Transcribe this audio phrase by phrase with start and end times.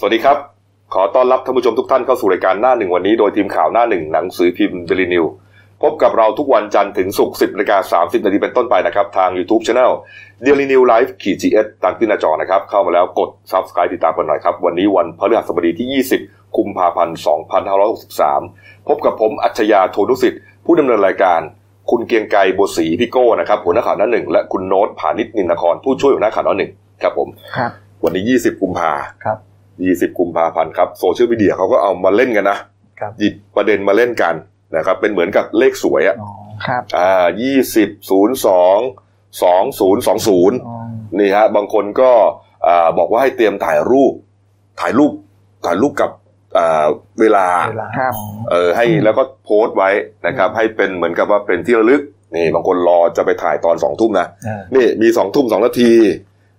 [0.00, 0.38] สวัสดีครับ
[0.94, 5.24] ขอต้อนรับท่านผู้ชมทุกท่านเข้าสู่รายการหน้าหนึ่งวันนี้โดยทีมข่าวหน้าหนึ่งหนังสือพิมพ์เดลินิวส์
[5.82, 9.92] พบกับเราทุกวันจันทร์ถึงศุกร์10นาฬิกา30นาทีเป็นต้นไปนะครับ ทาง YouTube Channel
[10.44, 17.16] Daily New Life ขีดจีเอสตามที่หน้าจอนะครับ เข้ามาแล้วกด Subscribe ติดตามกันหน่อยครับ วันนี้วันพฤหัสบดีที่ 20กุมภาพันธ์
[18.02, 21.40] 2563 พบกับผมอัจฉริยะโทนุสิทธิ์ผู้ดำเนินรายการ
[21.90, 26.70] คุณเกรียงไกรบัวศรีพี่โก้นะครับหัวหน้าข่าวหน้าหนึ่งและคุณโน้ตผานิชนินนครผู้ช่วยหัวหน้าข่าวหน้าหนึ่ง
[27.02, 27.70] ครับผมครับ
[28.04, 28.92] วันนี้ 20 กุมภา
[29.24, 29.38] ครับ
[29.86, 32.58] 20กุมภาพันธ์ครับโซเชียลมีเดียเขาก็เอามาเล่นกันนะ
[33.00, 34.34] ครับหยิบประเด็นมาเล่นกัน
[34.76, 36.30] นะครับ เป็นเหมือนกับเลขสวยอะอ๋อ
[36.66, 37.26] ครับอ่า
[37.66, 38.18] 20 02
[39.40, 40.76] 2020อ๋อ
[41.18, 42.10] นี่ฮะบางคนก็
[42.66, 44.12] อ่าบอกว่าให้เตรียมถ่ายรูป
[44.80, 45.12] ถ่ายรูป
[45.66, 46.10] ถ่ายรูปกับ
[46.58, 46.86] อ่า
[47.20, 48.12] เวลาเวลาครับ
[48.50, 49.90] เออให้แล้วก็โพสต์ไว้
[50.26, 52.02] นะครับ ให้เป็นเหมือนกับว่าเป็นที่ระลึก
[52.34, 55.92] นี่บางคนรอจะไปถ่ายตอนสองทุ่มนะอ่านี่มีสองทุ่มสองนาที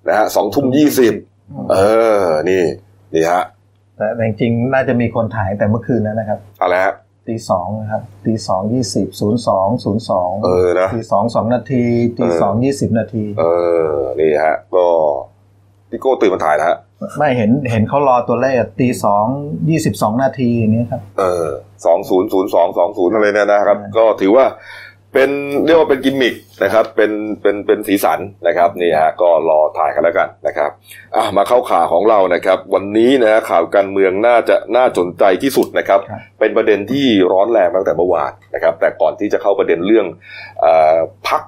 [0.08, 1.14] นะฮะสองทุ่มยี่สิบ
[1.72, 1.78] เอ
[2.24, 2.64] อนี่
[3.14, 3.44] นี่ฮะ
[3.98, 6.94] แต่จริงๆน่าจะมีคนถ่ายแต่เมื่อคืนแล้วนะครับอะไรฮะ
[7.28, 11.84] ตีสองนะครับตีสองยี่สิบศูนย์สองศูนย์สองเออนะตีสองสองนาที
[12.20, 13.44] ตีสองยี่สิบนาที เอ
[13.90, 14.86] อนี่ฮะ ก็
[15.90, 16.78] พี่โก้ตื่นมาถ่ายแล้วฮะ
[17.18, 19.26] ไม่เห็นเห็นเขารอตัวเลขตีสอง
[19.70, 21.48] ยี่สิบสองนาทีอย่างเงี้ยครับ เออ
[21.86, 24.46] สองศูนย์ศูนย์สองสองศูนย์อะไรเนี่ยนะครับอืมก็ถือว่า
[25.14, 25.30] เป็น
[25.66, 30.72] เรียกว่าเป็นกิมมิคนะครับ เป็นเป็นเป็นสีสันนะครับนี่ฮะก็รอถ่ายกันแล้วกันนะครับ
[31.16, 40.06] อะมาเข้าข่าวของเรานะครับ วันนี้นะฮะข่าวการเมืองน่าจะน่าสนใจที่สุดนะครับครับ เป็นประเด็นที่ร้อนแรงตั้งแต่เมื่อวานนะครับ แต่ก่อนที่จะเข้าประเด็นเรื่อง
[40.60, 40.66] เอ
[40.96, 41.42] อพัก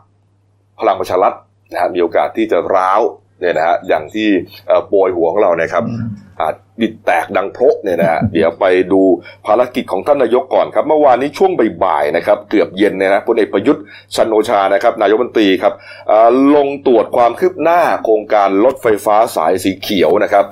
[0.79, 1.33] พลังประชารัฐ
[1.71, 3.01] นะฮะมีโอกาสที่จะร้าว
[3.41, 4.29] เนี่ยนะฮะอย่างที่
[4.67, 6.03] เอ่อโปรยหัวของเรานะครับอืม
[6.39, 9.01] อาจดิดแตกดังโพะเนี่ยนะฮะเดี๋ยวไปดู
[9.45, 11.51] ภารกิจของท่านนายกก่อนครับ เมื่อวานนี้ช่วง
[11.83, 13.83] บ่ายๆนะครับ เกือบเย็นเนี่ยนะพลเอกประยุทธ์
[14.15, 15.73] ชันโอชานะครับนายกรัฐมนตรีครับ
[16.11, 20.45] อ่าลงตรวจความคืบหน้าโครงการรถไฟฟ้าสายสีเขียวนะครับ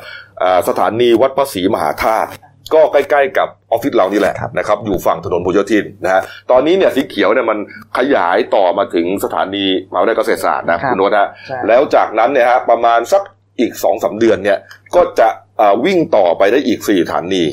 [0.44, 2.30] อ่าสถานีวัดพระศรีมหาธาตุ
[2.73, 7.58] ก็ใกล้ๆกับออฟฟิศเรานี่แหละครับนะครับอยู่ฝั่งถนนพหลโยธินนะฮะตอนนี้เนี่ยสีเขียวเนี่ยมัน
[7.98, 13.22] ขยายต่อมาถึงสถานีมหาวิทยาลัยเกษตรศาสตร์นะคุณโนตนะใช่แล้วจากนั้นเนี่ยฮะประมาณสัก
[13.59, 14.57] อีกสองสาเดือนเนี่ย
[14.96, 15.28] ก็จะ
[15.59, 17.44] อ่าวิ่งต่อไปได้อีกสี่สถานี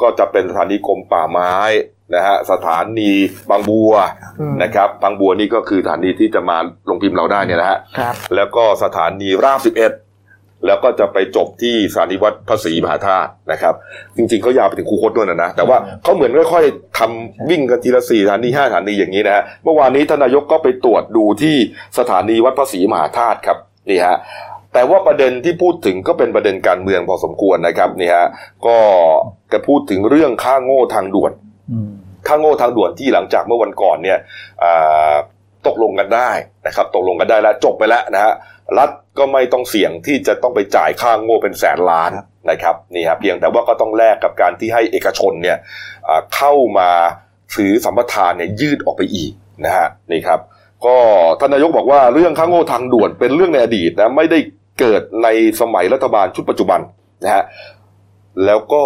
[0.00, 1.54] ก็จะเป็นสถานีกรมป่าไม้
[2.14, 3.12] นะฮะสถานี
[3.50, 3.92] บางบัว
[4.40, 6.56] อืมนะครับบางบัวนี่ก็คือสถานีที่จะมา
[6.88, 9.92] ลงพิมพ์เราได้เนี่ยนะฮะครับแล้วก็สถานีราบสิบเอ็ด
[10.66, 13.74] แล้วก็จะไปจบที่สถานีวัดพระศรีมหาธาตุนะครับ
[14.16, 21.56] จริงๆเขายาวไปถึงคูคตด้วยนะนะ แต่ว่าเขาเหมือนค่อยๆทำวิ่งกันทีละสี่สถานีห้าสถานีอย่างนี้นะฮะเมื่อวานนี้ท่านนายกก็ไปตรวจดูที่
[21.98, 23.58] สถานีวัดพระศรีมหาธาตุครับ
[23.90, 24.16] นี่ฮะ
[24.72, 28.26] แต่ว่าประเด็นที่พูดถึงก็เป็นประเด็นการเมืองพอสมควรนะครับนี่ฮะ
[28.66, 28.76] ก็
[29.52, 31.32] จะพูดถึงเรื่องค่าโง่ทางด่วน
[32.26, 34.18] ค่าโง่ทางด่วนที่หลังจากเมื่อวันก่อนเนี่ย
[35.66, 36.30] ตกลงกันได้
[36.66, 38.32] นะครับ ตกลงกันได้แล้วจบไปแล้วนะฮะ
[38.78, 45.58] รัฐ ก็ไม่ต้องเสี่ยงที่จะต้องไปจ่ายค่าโง่เป็นแสนล้านครับนะครับนี่ครับเพียงแต่ว่าก็ต้องแลกกับการที่ให้เอกชนเนี่ย
[46.08, 46.90] อ่าเข้ามา
[47.54, 49.32] ถือสัมปทานเนี่ยยืดออกไปอีก
[49.64, 50.40] นะฮะนี่ครับ
[50.86, 50.96] ก็
[51.40, 54.38] ท่านนายกบอกว่าเรื่องค่าโง่ทางด่วนเป็นเรื่องในอดีตนะไม่ได้
[54.80, 55.28] เกิดใน
[55.60, 56.80] สมัยรัฐบาลชุดปัจจุบัน
[57.24, 57.44] นะฮะ
[58.46, 58.84] แล้วก็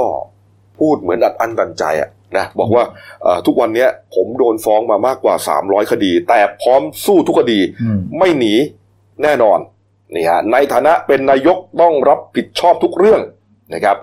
[0.79, 2.85] พูดเหมือนอัดอั้นตันใจอะนะบอกว่า
[3.23, 8.55] เอ่อทุกวันเนี้ยผมโดนฟ้องมามากกว่า 300 คดี แต่พร้อมสู้ทุกคดีอืมไม่หนี
[9.23, 9.59] แน่นอน
[10.15, 13.21] นี่ฮะในฐานะเป็นนายกต้องรับผิดชอบทุกเรื่อง
[13.75, 13.97] นะครับ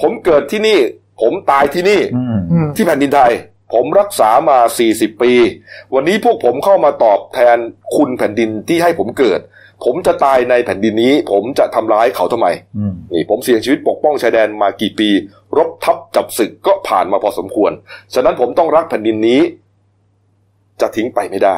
[0.00, 0.78] ผมเกิดที่นี่
[1.20, 3.32] ผมตายที่นี่อืมอืมที่แผ่นดินไทย
[3.74, 4.58] ผมรักษามา
[4.90, 5.32] 40 ปี
[5.94, 7.58] วันนี้พวกผมเข้ามาตอบแทน
[7.96, 9.40] คุณแผ่นดินที่ให้ผมเกิด
[9.84, 12.48] ผมจะตายในแผ่นดินนี้ ผมจะทำร้ายเขาทำไม
[12.78, 15.08] อืมนี่ผมเสี่ยงชีวิตปกป้องชายแดนมากี่ปี
[15.56, 17.72] รบทับจับศึกก็ผ่านมาพอสมควร
[18.14, 19.40] ฉะนั้นผมต้องรักแผ่นดินนี้
[20.80, 21.56] จะทิ้งไปไม่ได้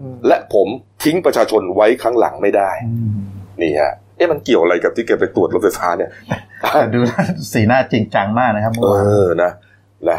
[0.00, 0.68] อืมและผม
[1.04, 3.22] ทิ้งประชาชนไว้ข้างหลังไม่ได้อืม
[3.60, 6.10] นี่ฮะเอ๊ะมันเกี่ยวอะไรกับที่แกไปตรวจรถไฟฟ้าเนี่ย
[6.72, 6.98] แต่ดู
[7.52, 8.88] สีหน้าจริงจังมากนะครับเมื่เอ
[9.24, 9.50] อวานอนะ
[10.08, 10.18] นะ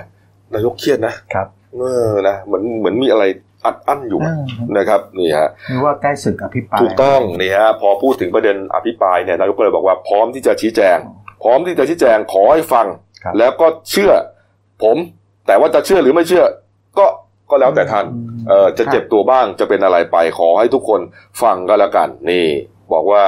[0.53, 3.23] นายกเครียดนะครับเออนะเหมือนเหมือนมีอะไร
[3.65, 4.41] อัดอั้นอยู่เออ
[4.77, 10.97] นะครับนี่ฮะหรือว่าใกล้ศึกอภิปรายถูกต้องนี่ฮะพอพูดถึงประเด็นอภิปรายเนี่ยนายกก็เลยบอกว่าพร้อมที่จะชี้แจง
[11.43, 12.85] พร้อมที่จะชี้แจงขอให้ฟัง
[13.23, 14.11] ครับแล้วก็เชื่อ
[14.83, 14.97] ผม
[15.47, 16.45] แต่ว่าจะเชื่อหรือไม่เชื่อ
[16.99, 17.05] ก็
[17.49, 18.05] ก็แล้วแต่ท่าน
[18.49, 21.01] เออจะเจ็บตัวบ้างจะเป็นอะไรไปขอให้ทุกคน
[21.41, 22.47] ฟังก็แล้วกันนี่
[22.93, 23.23] บอกว่า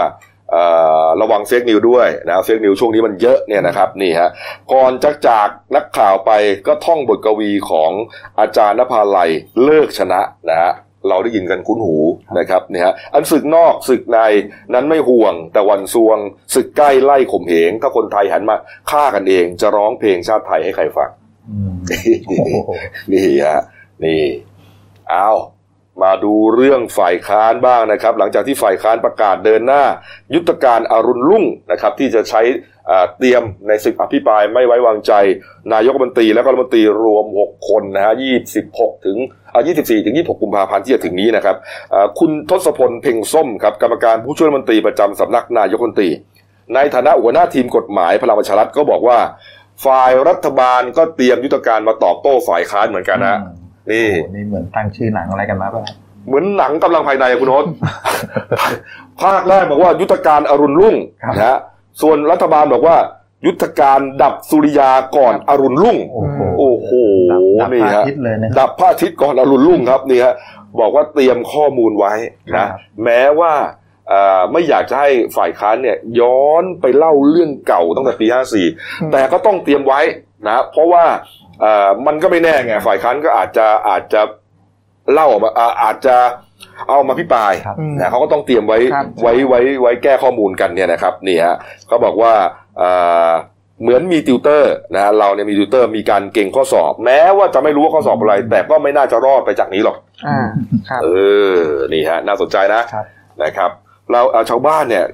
[0.52, 0.64] เอ่
[1.04, 4.30] อระวังเฟกนิวด้วยนะเฟกนิวช่วงนี้มันเยอะเนี่ยนะครับนี่ฮะ
[4.74, 6.32] ก่อนจะจากนักข่าวไป
[6.68, 7.92] ก็ท่องบทกวีของ
[8.40, 9.30] อาจารย์นภาลัย
[9.64, 10.72] เลิกชนะนะฮะ
[11.10, 11.98] เราได้ยินกันคุ้นหู
[12.40, 14.20] นะครับเนี่ยฮะอันศึกนอกศึกใน
[14.74, 16.18] นั้นไม่ห่วง แต่วันซวง
[16.56, 18.56] ศึกใกล้ไล่ข่มเหง ถ้าคนไทยหันมา
[18.92, 21.10] ฆ่ากันเองจะร้องเพลงชาติไทยให้ใครฟัง
[21.50, 21.74] อืม
[22.26, 22.56] โอ้โห
[23.12, 23.62] นี่ฮะ
[24.04, 24.24] นี่
[25.10, 25.30] เอา
[26.04, 29.84] มาดูเรื่องฝ่ายค้านบ้างนะครับ หลังจากที่ฝ่ายค้านประกาศเดินหน้า
[30.36, 32.42] ยุทธการอารุณรุ่งนะครับ ที่จะใช้
[33.20, 35.14] เตรียมในสิบอภิปรายไม่ไว้วางใจ
[35.74, 38.14] นายกรัฐมนตรีและก็รัฐมนตรีรวม 6 คนนะฮะ
[38.60, 39.18] 26 ถึง
[39.54, 41.56] อ่า24 ถึง 26 กุมภาพันธ์ที่จะถึงนี้นะครับ
[42.20, 46.10] คุณทศพลเพ่งส้มครับกรรมการผู้ช่วยรัฐมนตรีประจำสำนักนายกรัฐมนตรี
[46.76, 49.20] ในฐานะหัวหน้าทีมกฎหมายพลังประชารัฐก็บอกว่า
[49.86, 53.40] ฝ่ายรัฐบาลก็เตรียมยุทธการมาตอบโต้ฝ่ายค้านเหมือนกันนะ
[53.92, 55.84] นี่โอ้โหนี่เหมือนตั้งชื่อหนังอะไรกันมาป่ะ
[56.28, 57.66] เหมือนหนังกำลังภายในอะคุณโอ๊ต
[59.22, 61.58] ภาคแรกบอกว่ายุทธการอรุณรุ่งครับนะฮะ
[62.02, 62.98] ส่วนรัฐบาลบอกว่า
[63.46, 66.92] ยุทธการดับสุริยาก่อนอรุณรุ่ง โอ้โหโอ้โห
[67.62, 70.34] ดับนี่พระฮะอาทิตย์เลยนะดับพระอาทิตย์ก่อนอรุณรุ่งครับนี่ฮะ
[70.80, 72.14] บอกว่าเตรียมข้อมูลไว้
[72.56, 73.54] นะครับแม้ว่า
[74.10, 78.28] เอ่อไม่อยากจะให้ฝ่ายค้านเนี่ยย้อนไปเล่าเรื่องเก่าตั้งแต่ปี
[78.70, 80.02] 54 แต่ก็ต้องเตรียมไว้
[80.48, 81.45] นะเพราะว่าเอ่อ
[82.08, 84.22] มันก็ไม่แน่ไงฝ่ายค้านก็อาจจะอาจจะ
[85.14, 86.16] เล่าออกมาอ่าอาจจะ
[86.88, 91.56] เอามาอภิปรายครับนะเขาก็ต้องเตรียมไว้ครับไว้ไว้ไว้แก้ข้อมูลกันเนี่ยนะครับนี่ฮะ
[91.88, 92.34] เขาบอกว่า
[92.78, 92.90] เอ่
[93.30, 93.32] อ
[93.82, 99.98] เหมือนมีติวเตอร์นะเราเนี่ยมีติวเตอร์มีการเก็งข้อสอบ แม้ว่าจะไม่รู้ว่าข้อสอบอะไร แต่ก็ไม่น่าจะรอดไปจากนี้หรอก
[100.28, 100.40] อ่า
[100.90, 101.08] ครับเอ
[101.58, 101.60] อ
[101.94, 103.06] นี่ฮะน่าสนใจนะครับ
[103.44, 103.72] นะครับ
[104.12, 105.06] เราเอาชาวบ้านเนี่ย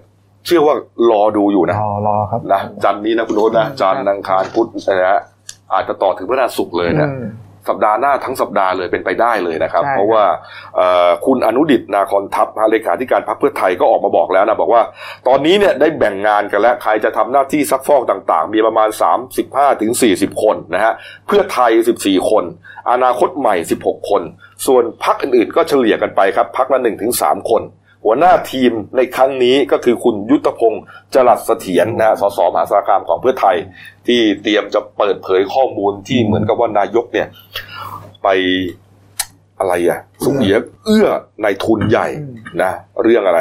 [0.45, 0.75] เชื่อว่า
[1.11, 5.21] รอดูอยู่นะรอรอครับนะจันทร์นี้นะคุณโน้ตนะจันทร์อังคารพุธนะฮะ
[5.73, 7.25] อาจจะต่อถึงพฤหัสศุกร์เลยนะอืม
[7.69, 10.23] สัปดาห์หน้าทั้งสัปดาห์เลยเป็นไปได้เลยนะครับใช่เพราะว่า
[10.75, 14.81] เอ่อคุณอนุดิตนาคอนทัพเลขาธิการพรรคเพื่อไทยก็ออกมาบอกแล้วนะบอกว่า
[15.27, 18.89] ตอนนี้เนี่ยได้แบ่งงานกันแล้ว ใครจะทำหน้าที่ซักฟอกต่างๆ มีประมาณ
[19.35, 20.93] 35ถึง40 คนนะฮะ
[21.27, 21.71] เพื่อไทย
[22.01, 22.43] 14 คน
[22.91, 24.21] อนาคตใหม่ 16 คน
[24.67, 27.61] ส่วนพักอื่นๆ ก็เฉลี่ยกันไปครับพักละ1ถึง3คน
[28.05, 30.83] หัวหน้าทีมในครั้งนี้ก็คือคุณยุทธพงศ์
[31.13, 33.55] จรัสเสถียรนะฮะสสมหาสารคามของเพื่อไทย
[34.07, 37.27] ที่เตรียมจะเปิดเผยข้อมูลที่เหมือนกับว่านายกเนี่ย
[38.23, 38.27] ไป
[39.59, 40.55] อะไรอะสุเอีย
[40.85, 41.07] เอื้อ
[41.43, 42.07] ในทุนใหญ่
[42.63, 42.71] นะ
[43.03, 43.39] เรื่องอะไร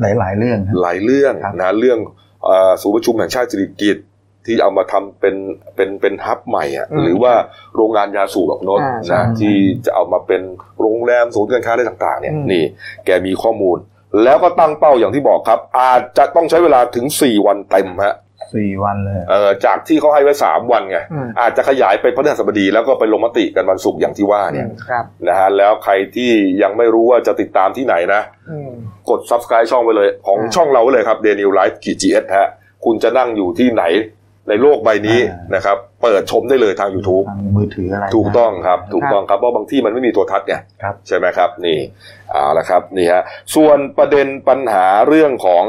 [0.00, 1.98] หลายหลายๆเรื่องครับหลายเรื่องครับนะเรื่อง
[2.44, 4.04] เอ่อศูนย์ประชุมแห่งชาติสิริกิติ์
[4.46, 5.36] ที่เอามาทำเป็น
[5.76, 7.32] เป็นเป็นฮับใหม่อะอืมหรือว่า
[7.76, 9.54] โรงงานยาสูบแบบโน้นอ่าใช่นะที่
[9.86, 10.42] จะเอามาเป็น
[10.80, 12.64] โรงแรมศูนย์การค้าอะไรต่างๆเนี่ยอืมนี่
[13.06, 13.78] แกมีข้อมูล
[14.24, 18.16] แล้วก็ตั้งเป้าอย่างที่บอกครับ อาจจะต้องใช้เวลาถึง 4 วันเต็มฮะ
[18.54, 26.30] สี่วันเลยเอ่อจากที่เขาให้ไว้3วันไงอืมอาจจะขยายไปพฤหัสบดี แล้วก็ไปลงมติกันวันศุกร์อย่างที่ว่าเนี่ยครับนะฮะแล้วใครที่
[26.62, 28.70] ยังไม่รู้ว่าจะติดตามที่ไหนนะอืม
[29.10, 32.48] กด subscribe ช่องไว้เลย ของอ่าช่องเราไว้เลยครับ Daily Life ขีด GS ฮะ
[32.84, 33.82] คุณจะนั่งอยู่ที่ไหน
[34.48, 41.78] ในโลกใบนี้อ่านนะครับ เปิดชมได้เลยทาง YouTube ทางมือถืออะไรถูกต้องครับ ถูกต้องครับเพราะบางที่มันไม่มีตัวทัศน์ไงครับใช่ไหมครับ นี่
[42.30, 43.22] เอาละครับนี่ฮะ
[43.54, 45.64] ส่วนประเด็นปัญหาเรื่องของ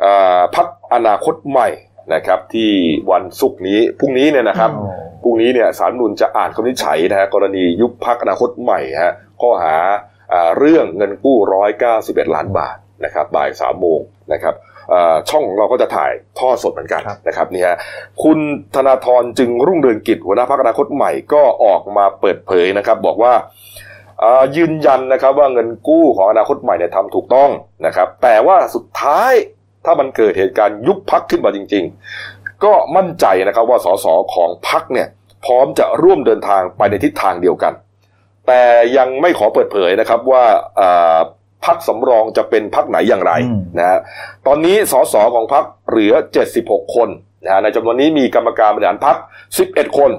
[0.00, 0.06] เอ
[0.38, 1.68] อพักอนาคตใหม่
[2.14, 2.70] นะครับที่
[3.12, 4.88] วันศุกร์นี้พรุ่งนี้เนี่ยนะครับโอ้
[5.22, 9.76] พรุ่งนี้เนี่ยสารนุนจะอ่านคำวินิจฉัยนะฮะกรณียุบพักอนาคตใหม่ฮะข้อหา
[10.32, 11.36] อ่าเรื่องเงินกู้
[11.86, 14.00] 191 ล้านบาทนะครับบ่ายสามโมง
[14.32, 14.67] นะครับอ่า
[15.28, 17.76] ช่องของเราก็จะถ่ายทอดสดเหมือนกันครับนะครับนี่ฮะ
[18.22, 18.38] คุณ
[18.74, 23.32] ธนาธรจึงรุ่งเรืองกิจหัวหน้าพักอนาคตใหม่ก็ออกมาเปิดเผยนะครับ บอกว่า
[24.22, 27.50] อ่ายืนยันนะครับว่าเงินกู้ของอนาคตใหม่เนี่ยทำถูกต้อง
[27.86, 29.32] นะครับ แต่ว่าสุดท้าย
[29.84, 31.84] ถ้ามันเกิดเหตุการณ์ยุบพักขึ้นมาจริง
[32.24, 35.08] ๆ ก็มั่นใจนะครับว่าสสของพักเนี่ย
[35.44, 37.72] พร้อมจะร่วมเดินทางไปในทิศทางเดียวกัน
[38.46, 38.62] แต่
[38.96, 40.44] ยังไม่ขอเปิดเผยนะครับว่า
[40.80, 41.18] อ่า
[41.64, 43.98] พักสำรองจะเป็นพักไหนอย่างไรอืมนะฮะ
[44.46, 46.12] ตอนนี้สสของพักเหลือ
[46.54, 47.08] 76 คน
[47.44, 49.16] นะฮะในจำนวนนี้มีกรรมการบริหารพัก
[49.58, 50.10] 11 คน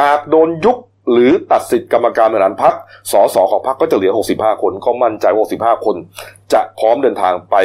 [0.00, 0.78] หากโดนยุบ
[1.12, 2.74] หรือตัดสิทธิ์กรรมการบริหารพัก
[3.12, 5.46] สสของพักก็จะเหลือ 65 คน ก็มั่นใจว่า
[5.78, 5.96] 65 คน
[6.52, 7.56] จะพร้อมเดินทางไป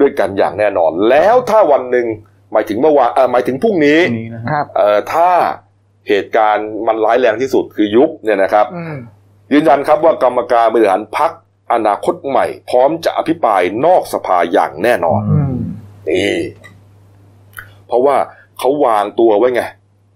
[0.00, 2.06] ด้วยกันอย่างแน่นอน แล้วถ้าวันหนึ่ง
[2.52, 5.30] หมายถึงเมื่อวานเอ่อหมายถึงพรุ่งนี้พรุ่งนี้นะคครับรับเอ่อถ้า
[6.08, 8.96] เหตุการณ์มันร้ายแรงที่สุดคือยุบเนี่ยนะครับอืม
[9.52, 11.30] ยืนยันครับว่ากรรมการบริหารพัก
[11.72, 15.54] อนาคตใหม่ พร้อมจะอภิปรายนอกสภาอย่างแน่นอนอืม
[16.08, 16.36] นี่
[17.86, 18.16] เพราะว่า
[18.58, 19.62] เขาวางตัวไว้ไง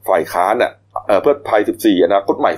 [0.09, 0.73] ฝ่ายค้านอะ
[1.07, 2.53] เอ่อเพื่อไทย14อนาคตใหม่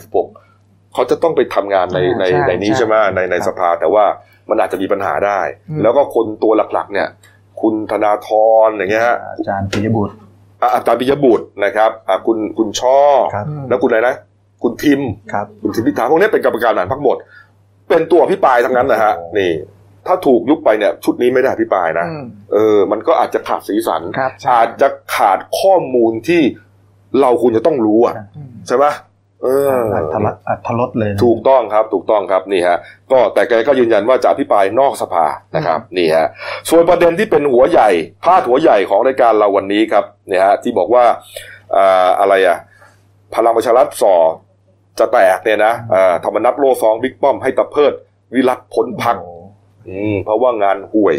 [0.45, 4.05] 16เขาจะต้องไปทำงานในในใช่ในนี้ใช่ใช่ไหมในในครับสภาแต่ว่า
[4.51, 7.09] มันอาจจะมีปัญหาได้อืมแล้วก็คนตัวหลักๆ เนี่ย
[7.61, 8.29] คุณธนาธ
[8.67, 10.15] รอย่างเงี้ยฮะอาจารย์ปิยบุตร
[10.63, 12.99] อะอาจารย์ปิยบุตรนะครับอะคุณคุณช่อ
[13.35, 14.17] ครับอืมแล้วคุณอะไรนะ
[14.63, 15.01] คุณทิม
[15.33, 17.17] ครับคุณทิมพิธาพวกนี้เป็นกรรมการบริหารพักหมด
[17.89, 19.53] เป็นตัวพิปรายทั้งนั้นนะฮะโอ้นี่
[20.07, 26.43] ถ้าถูกยุบไปเนี่ย ชุดนี้ไม่ได้พิปรายนะอืมเออ มันก็อาจจะขาดสีสันครับใช่อาจจะขาดข้อมูลที่
[27.21, 28.87] เราควรจะต้องรู้อะอืมใช่ไหม
[29.43, 32.79] เอออัธรสอัธรสเลยนะถูกต้องครับ ถูกต้องครับนี่ฮะ
[33.13, 35.27] ก็แต่แกก็ยืนยันว่าจะอภิปรายนอกสภา
[35.57, 36.27] นะครับนี่ฮะ
[36.71, 37.91] ส่วนประเด็นที่เป็นหัวใหญ่
[38.25, 41.05] พาดหัวใหญ่ของรายการเราวันนี้ครับเนี่ยฮะที่บอกว่า
[41.77, 42.59] อ่าอะไรอะ
[43.35, 44.15] พลังประชารัฐส่อ
[44.99, 47.93] จะแตกเนี่ยนะอ่าธรรมนัฐโลฟ้องบิ๊กป้อมให้ตะเพิด
[48.35, 49.35] วิรัตพ้นพักโอ้
[49.89, 51.17] อืมเพราะว่างานห่วย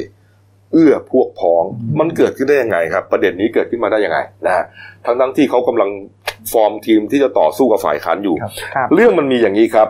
[0.73, 1.63] เอื้อพวกพ้อง
[1.99, 4.63] มันเกิดขึ้นได้ยังไงครับ ประเด็นนี้เกิดขึ้นมาได้ยังไงนะฮะ
[5.05, 5.89] ทั้งทั้งที่เขากำลัง
[6.51, 9.87] ฟอร์มทีมที่จะต่อสู้กับฝ่ายค้านอยู่ครับครับเรื่องมันมีอย่างนี้ครับ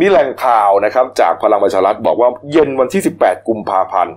[0.00, 4.14] มีแหล่งข่าวนะครับ จากพลังประชารัฐบอกว่าเย็นวันที่ 18 กุมภาพันธ์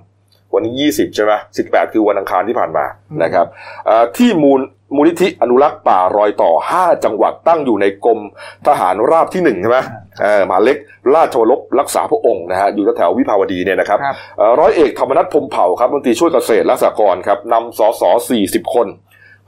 [0.54, 1.32] วันนี้20 ใช่ไหม
[1.64, 2.86] 18 คือวันอังคารที่ผ่านมา
[3.24, 3.46] นะครับ
[3.86, 4.60] เอ่อที่มูล
[4.96, 8.20] มูลนิธิอนุรักษ์ป่ารอยต่อ 5 จังหวัดตั้งอยู่ในกรม
[8.68, 9.80] ทหารราบที่1ใช่ไหม
[10.22, 10.78] เออมหาเล็ก
[11.16, 18.04] ราชวรบรักษาพระองค์นะฮะอยู่แถวๆวิภาวดีเนี่ยนะครับครับเอ่อร้อยเอกธรรมนัฐพรหมเผ่าครับรัฐมนตรีช่วยเกษตรและสหกรณ์ครับนำสส
[18.38, 18.88] 40 คน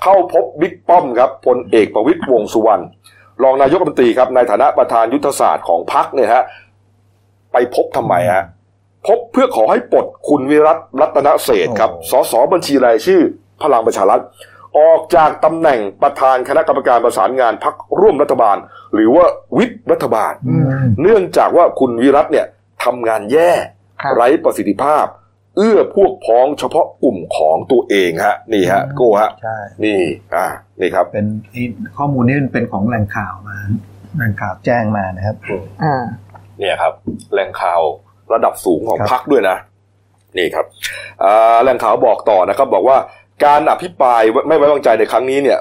[0.02, 2.84] เข้าพบบิ๊กป้อมครับพลเอกประวิตยวงษ์สุวรรณ
[3.44, 6.44] รองนายกรัฐมนตรีครับในฐานะประธานยุทธศาสตร์ของพรรคเนี่ยฮะ
[7.54, 8.44] ไปพบทำไมฮะ
[9.08, 13.22] พบเพื่อขอให้ปลดคุณวิรัตรัตนเศรษฐ์ครับสสบัญชีรายชื่อ
[13.64, 14.22] พลังประชารัฐ
[14.78, 18.58] ออกจากตำแหน่งประธานคณะกรรมการประสานงานพรรคร่วมรัฐบาล
[18.94, 19.26] หรือว่า
[19.58, 22.46] วิปรัฐบาลอืมเนื่องจากว่าคุณวิรัตเนี่ย
[22.84, 23.52] ทำงานแย่
[24.02, 25.06] ครับไร้ประสิทธิภาพ
[25.58, 30.00] เอื้อพวกพ้องเฉพาะกลุ่มของตัวเองฮะ นี่ฮะโก้ฮะใช่นี่
[30.36, 30.46] อ่า
[30.82, 31.64] นี่ครับ เป็นไอ้
[31.98, 33.58] ข้อมูลนี้มันเป็นของแหล่งข่าวมา
[34.18, 35.36] แหล่งข่าวแจ้งมานะครับ
[35.84, 36.04] อ่า
[36.60, 36.94] เนี่ยครับ
[37.34, 37.82] แหล่งข่าว
[38.34, 39.58] ระดับสูงของครับพรรคด้วยนะ
[40.38, 40.66] นี่ครับ
[41.24, 42.98] อ่าแหล่งข่าวบอกต่อนะครับ บอกว่า
[43.44, 45.60] การอภิปรายไม่ไว้วางใจในครั้งนี้เนี่ย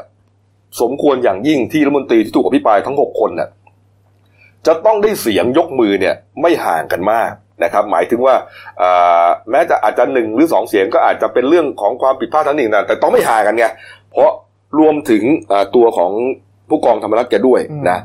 [0.80, 3.48] สมควรอย่างยิ่งที่รัฐมนตรีที่ถูกอภิปรายทั้งหกคนน่ะ
[4.66, 7.30] จะต้องได้เสียงยกมือเนี่ยไม่ห่างกันมาก
[7.64, 8.34] นะครับ หมายถึงว่า
[8.80, 13.64] อ่าแม้จะอาจจะหนึ่งหรือสองเสียงก็อาจจะเป็นเรื่องของความผิดพลาดทั้งหนึ่งนะแต่ต้องไม่ห่างกันไง
[14.12, 14.30] เพราะ
[14.78, 16.12] รวมถึงอ่าตัวของ
[16.68, 17.98] ผู้กองธรรมรัฐแกด้วยนะ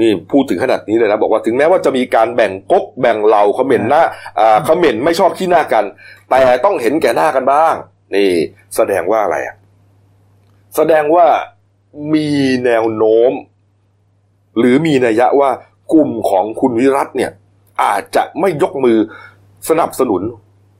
[0.00, 4.02] นี่พูดถึงขนาดนี้เลยนะ บอกว่าถึงแม้ว่าจะมีการแบ่งก๊กแบ่งเหล่าคอมเมนต์หน้า
[4.40, 5.84] อ่าคอมเมนต์ไม่ชอบขี้หน้ากัน
[6.30, 7.74] แต่ต้องเห็นแก่หน้ากันบ้าง
[8.16, 8.30] นี่
[8.76, 9.56] แสดงว่าอะไรอะ
[10.76, 11.26] แสดงว่า
[12.14, 12.28] มี
[12.64, 13.32] แนวโน้ม
[14.58, 15.50] หรือมีนัยยะว่า
[15.92, 17.30] กลุ่มของคุณวิรัตเนี่ย
[17.82, 18.98] อาจจะไม่ยกมือ
[19.68, 20.22] สนับสนุน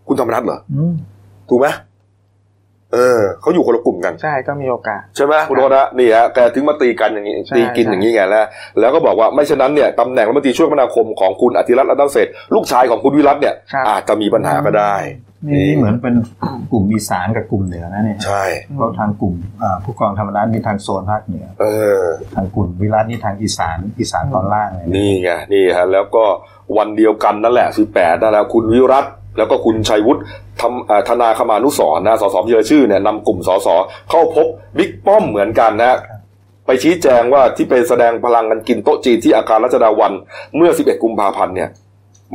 [0.08, 0.94] คุณธรรมนัฐเหรออืม
[1.48, 1.68] ถูกไหม
[2.92, 8.46] เออเขาอยู่คนละกลุ่มกัน ใช่ก็มีโอกาส ใช่ไหมคุณโรนะนี่ฮะแกถึงมาตีกันอย่างนี้ใช่ตีกินใช่อย่างนี้ไงนะ
[8.80, 14.94] แล้วก็บอกว่าไม่เช่นนั้นเนี่ยตำแหน่งรัฐมนตรีช่วยคมนาคมของคุณอธิรัตน์รัตนเศรษฐ์ลูกชายของคุณวิรัตเนี่ยครับอาจจะมีปัญหาก็ได้
[15.46, 16.14] นี่นี่เหมือนเป็น
[16.72, 18.44] กลุ่มอีสานกับกลุ่มเหนือนะเนี่ยใช่
[18.76, 21.64] เพราะทางกลุ่มอ่าผู้กองธรรมนัฐนี่ทางโซนภาคเหนือ เอ
[22.00, 22.02] อ
[22.34, 26.24] ทางกลุ่มวิรัตนี่ทางอีสานอีสานตอนล่างเลยนะนี่ไงนี่ฮะแล้วก็
[26.76, 29.06] วันเดียวกันนั่นแหละสิแปดนั่นแหละคุณวิรัต
[29.38, 30.20] แล้วก็คุณชัยวุฒิ
[30.60, 33.68] ทำอ่าธนาคมานุสรณ์นะสสพิเรชื่อเนี่ยนำกลุ่มสส
[34.10, 34.46] เข้าพบ
[34.78, 35.98] บิ๊กป้อมเหมือนกันนะ
[36.66, 40.12] ไปชี้แจงว่าที่ไปแสดงพลังกันกินโต๊ะจีนที่อาคารรัชดาวัน
[40.56, 41.70] เมื่อ 11 กุมภาพันธ์เนี่ย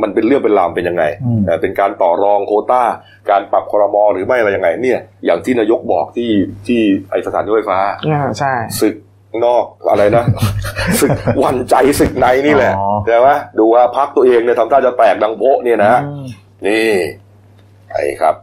[0.02, 2.84] มันเป็นเรื่องเป็นราวเป็นยังไงอืมเอ่อเป็นการต่อรองโควต้า
[3.30, 6.32] การปรับครมหรือไม่อะไรยังไง เนี่ย อย่างที่นายกบอกที่
[6.68, 7.80] ที่ไอสถานีรถไฟฟ้า
[8.10, 8.96] อ่าใช่ศึก
[9.46, 10.26] นอกอะไรนะ
[11.02, 13.30] ศึกหวันใจศึกในนี่แหละอ๋อใช่ไหม
[13.60, 16.26] ดูว่าพักตัวเองเนี่ยทำท่าจะแตกดังโป๊ะเนี่ยนะอืม
[16.68, 16.90] นี่
[17.92, 18.36] ไอ้ครับ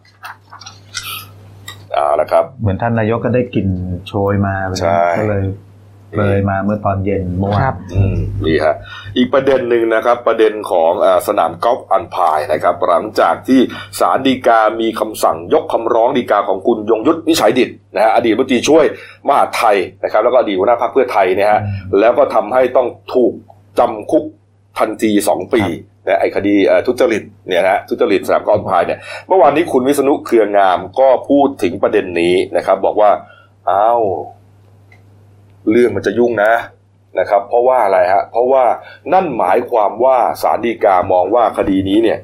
[1.92, 3.68] เอาละครับ เหมือนท่านนายกก็ได้กลิ่น
[4.06, 5.42] โชยมาใช่ก็เลย
[6.18, 8.75] เลยมาเมื่อตอนเย็นเมื่อวาครันบอืมดีฮะ
[9.16, 13.61] อีกประเด็นหนึ่งนะครับ ประเด็นของอาสนามกอล์ฟอันพายนะครับ หลังจากที่
[14.00, 18.85] ศาลฎีกามีคำสั่งยกคำร้องฎีกาของคุณยงยุทธวิชัยดิตนะฮะอดีตรัฐมนตรีช่วย
[19.28, 21.61] มหาดไทยนะครับ แล้วก็อดีตหัวหน้าพรรคเพื่อไทยเนี่ยฮะ
[22.00, 23.32] แล้วก็ทำให้ต้องถูก
[23.78, 24.25] จำคุก
[24.78, 25.62] ทันทีสองปี
[26.06, 33.11] นะไอ้คดีเอ่อทุจริตเนี่ยนะฮะทุจริตสนามกอล์ฟอันพายเนี่ยเมื่อวานนี้คุณวิษณุเครืองามก็พูดถึงประเด็นนี้นะครับ บอกว่า
[33.70, 34.00] อ้าว
[35.70, 36.52] เรื่องมันจะยุ่งนะ
[37.18, 38.64] นะครับ เพราะว่าอะไรฮะเพราะว่า
[39.12, 42.18] นั่นหมายความว่าศาลฎีกามองว่าคดีนี้เนี่ย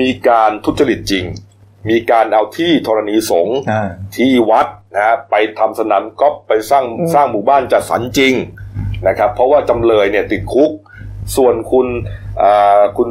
[0.00, 1.24] มีการทุจริตจริง
[1.90, 8.34] มีการเอาที่ธรณีสงฆ์อ่าที่วัดนะฮะไปทำสนามกอล์ฟไปสร้างอืมสร้างหมู่บ้านจัดสรรจริง
[9.08, 10.70] นะครับ เพราะว่าจำเลยเนี่ยติดคุก
[11.36, 11.86] ส่วนคุณ
[12.42, 13.10] อ่าคุณ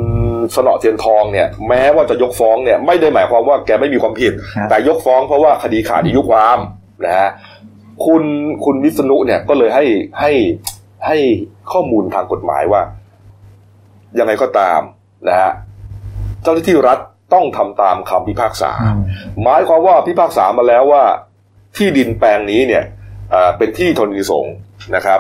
[0.56, 6.58] สนอเทียนทองเนี่ยแม้ว่าจะยกฟ้องเนี่ยไม่ได้หมายความว่าแกไม่มีความผิดครับแต่ยกฟ้องเพราะว่าคดีขาดอายุความ
[7.06, 7.30] นะฮะ
[8.06, 8.24] คุณ
[8.66, 9.86] คุณวิษณุเนี่ยก็เลยให้
[10.20, 10.32] ให้
[11.08, 11.18] ให้
[11.72, 12.82] ข้อมูลทางกฎหมายว่า
[14.20, 14.80] ยังไงก็ตาม
[15.28, 15.52] นะฮะ
[16.44, 17.00] เจ้าหน้าที่รัฐ
[17.34, 19.00] ต้องทำตามคำพิพากษาอืม
[19.44, 21.04] หมายความว่าพิพากษามาแล้วว่า
[21.78, 22.84] ที่ดินแปลงนี้เนี่ย
[23.32, 24.54] เอ่อเป็นที่ธรณีสงฆ์
[24.96, 25.20] นะครับ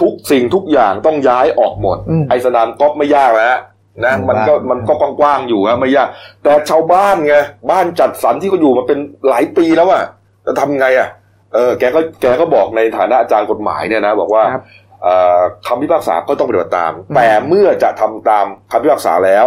[0.00, 3.56] ทุกสิ่งทุกอย่างต้องย้ายออกหมดอืมไอสนามกอล์ฟไม่ยากแล้ว
[4.04, 6.08] นะมันก็มันก็กว้างๆอยู่ฮะไม่ยาก
[6.42, 7.34] แต่ชาวบ้านไง
[7.70, 10.02] บ้านจัดสรรที่เขาอยู่มาเป็นหลายปีแล้วอะ
[10.46, 11.08] จะทำไงอะ
[11.54, 14.62] เออแกก็แกก็บอกในฐานะอาจารย์กฎหมายเนี่ยนะ บอกว่าครับ
[15.02, 19.46] เอ่อคำพิพากษาก็ต้องปฏิบัติตาม แต่เมื่อจะทำตามคำพิพากษาแล้ว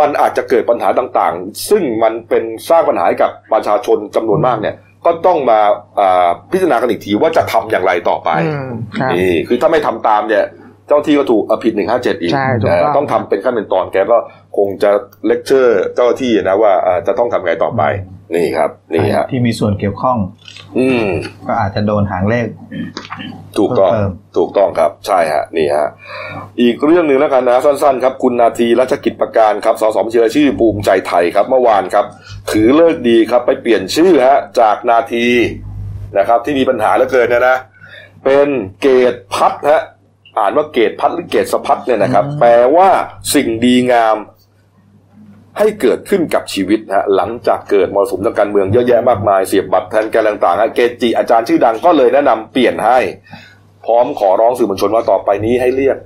[0.00, 4.74] มันอาจจะเกิดปัญหาต่างๆ ซึ่งมันเป็นสร้างปัญหาให้กับประชาชนจำนวนมากเนี่ย
[5.06, 5.60] ก็ต้องมา
[5.98, 10.44] อ่าพิจารณากันอีกทีว่าจะทำอย่างไรต่อไปอืมครับ นี่คือถ้าไม่ทำตามเนี่ย
[10.88, 14.18] เจ้าที่ก็ถูกเอาผิดหนึ่งห้าเจ็ดอีกใช่ถูกต้องเต้องทำเป็นขั้นเป็นตอนแกก็
[14.56, 14.90] คงจะ
[15.26, 17.82] เลคเชอร์เจ้าหน้าที่นะว่าเอ่อจะต้องทำไงต่อไป
[18.34, 20.18] นี่ครับนี่ฮะที่มีส่วนเกี่ยวข้อง
[20.78, 21.06] อืม
[21.46, 22.46] ก็อาจจะโดนหางเลข
[23.58, 25.86] ถูกต้องเพิ่มถูกต้องครับ ใช่ฮะนี่ฮะ
[26.60, 32.06] อีกเรื่องหนึ่งแล้วกันนะสั้นๆ ครับ คุณนาทีรัชกิจประการครับสสบัญชีรายชื่อภูมิใจไทยครับ เมื่อวานครับ
[32.50, 35.26] ถือเลิกดีครับ ไปเปลี่ยนชื่อฮะ จากนาที
[36.18, 37.56] นะครับ ที่มีปัญหาเหลือเกินนะนะ
[38.24, 38.48] เป็น
[38.82, 39.82] เกตพัฒน์ฮะ
[40.38, 42.88] อ่านว่าเกตพัฒน์หรือเกตสะพัฒน์เนี่ยนะครับ แปลว่า
[43.34, 44.16] สิ่งดีงาม
[45.58, 52.98] ให้เกิดขึ้นกับชีวิตฮะหลังจากเกิดมรสุมทางการเมืองเยอะแยะมากมายเสียบบัตรแทนแกนต่างๆฮะเกจิอาจารย์ชื่อดังก็เลยแนะนำเปลี่ยนให้
[53.86, 55.96] พร้อมขอร้องสื่อมวลชนว่าต่อไปนี้ให้เรียก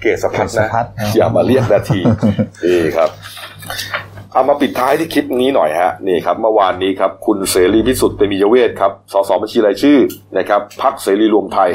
[0.00, 2.00] เกตสะพัฒน์เกตสะนะพัฒน์อย่ามาเรียกนาที
[2.64, 3.10] นี่ครับ
[4.34, 9.98] เอามาปิดท้ายที่คลิปนี้หน่อยฮะนี่ครับเมื่อวานนี้ครับคุณเสรีพิสุทธิ์เตมียเวทครับสสบัญชีรายชื่อ
[10.38, 11.70] นะครับพักเสรีรวมไทย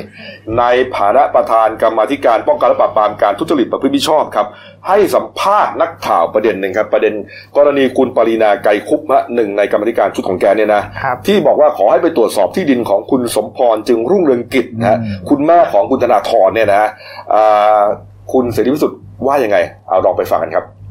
[0.58, 0.64] ใน
[0.98, 4.48] ฐานะประธานกรรมาธิการป้องกันและปราบปรามการทุจริตประพฤติมิชอบครับ
[4.88, 7.14] ให้สัมภาษณ์นักข่าวประเด็นหนึ่งครับ ประเด็น
[7.58, 16.90] กรณีคุณปรินาไกรคุปฮะหนึ่งในกรรมาธิการชุดของแกเนี่ยนะครับที่บอกว่าขอให้ไปตรวจสอบที่ดินของคุณสมพรจึงรุ่งเรืองกิจนะฮะอืมคุณแม่ของคุณธนาธรเนี่ยนะฮะ
[17.34, 17.82] อ่า
[18.34, 19.58] คุณเสรีพิสุทธิ์ว่ายังไง
[19.88, 20.83] เอาลองไปฟังกันครับเห็น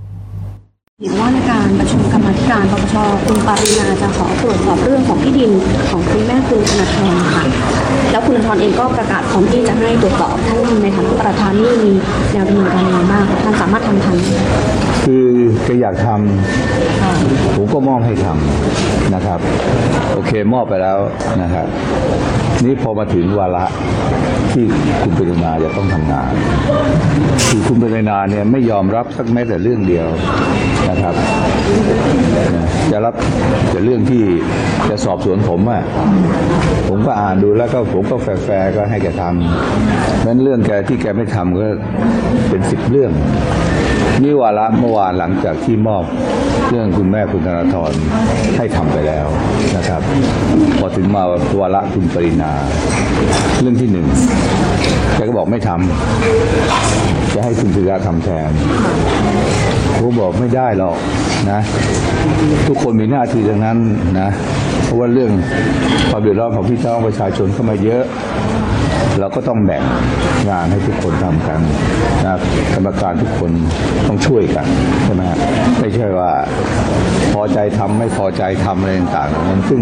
[1.21, 2.03] ว่าในการประชุม
[2.51, 2.95] การปปช
[3.27, 5.51] คุณปารินาจะขอตรวจสอบเรื่องของที่ดิน
[5.91, 7.45] ของคุณแม่คุณธนาธรค่ะ
[8.11, 11.93] แล้วคุณธนาธรเองก็ประกาศพร้อมที่จะให้ตรวจสอบท่านในฐานะประธานนี่มี
[12.33, 14.17] แนวดำเนินการยังไงบ้างท่านสามารถทำทัน
[15.05, 15.27] คือ
[15.65, 19.39] แกอยากทำผมก็มอบให้ทำนะครับ
[20.13, 20.99] โอเคมอบไปแล้ว
[21.43, 21.67] นะครับ
[22.65, 23.65] นี่พอมาถึงวาระ
[24.53, 24.65] ที่
[25.01, 26.31] คุณปรินาจะต้องทำงาน
[27.49, 30.07] คือคุณปรินาเนี่ยไม่ยอมรับสักแม้แต่เรื่องเดียว
[30.91, 31.15] นะครับ
[32.91, 33.15] จะรับ
[33.71, 34.25] แต่เรื่องที่
[34.89, 35.83] จะสอบสวนผมอะ
[36.89, 41.69] ผมก็อ่านดูแล้วก็ผมก็แฟร์ก็ให้แกทำนั้นเรื่องแกที่แกไม่ทำก็
[42.51, 43.13] เป็นสิบเรื่อง
[44.23, 46.05] นี่วาระเมื่อวานหลังจากที่มอบ
[46.71, 47.93] เรื่องคุณแม่คุณธนาธร
[48.57, 49.27] ให้ทำไปแล้ว
[49.77, 50.03] นะครับ
[50.79, 51.23] พอถึงมา
[51.61, 52.53] วาระคุณปรินา
[53.61, 54.07] เรื่องที่หนึ่ง
[55.15, 58.51] แกก็บอกไม่ทำจะให้คุณศิระทำแทน
[60.01, 60.97] ผมบอกไม่ได้หรอก
[61.51, 61.61] นะ
[62.69, 63.77] ทุกคนมีหน้าที่ดังนั้น
[64.21, 64.29] นะ
[64.85, 65.31] เพราะว่าเรื่อง
[66.11, 68.05] ความเดือดร้อนของพี่น้องประชาชนเข้ามาเยอะ
[69.21, 69.83] เราก็ต้องแบ่ง
[70.51, 71.61] งานให้ทุกคนทำกัน
[72.25, 72.35] นะ
[72.75, 73.51] กรรมการทุกคน
[74.07, 74.67] ต้องช่วยกัน
[75.05, 75.23] ใช่ไหม
[75.81, 76.31] ไม่ใช่ว่า
[77.35, 79.81] พอใจทำไม่พอใจทำอะไรต่างๆมันซึ่ง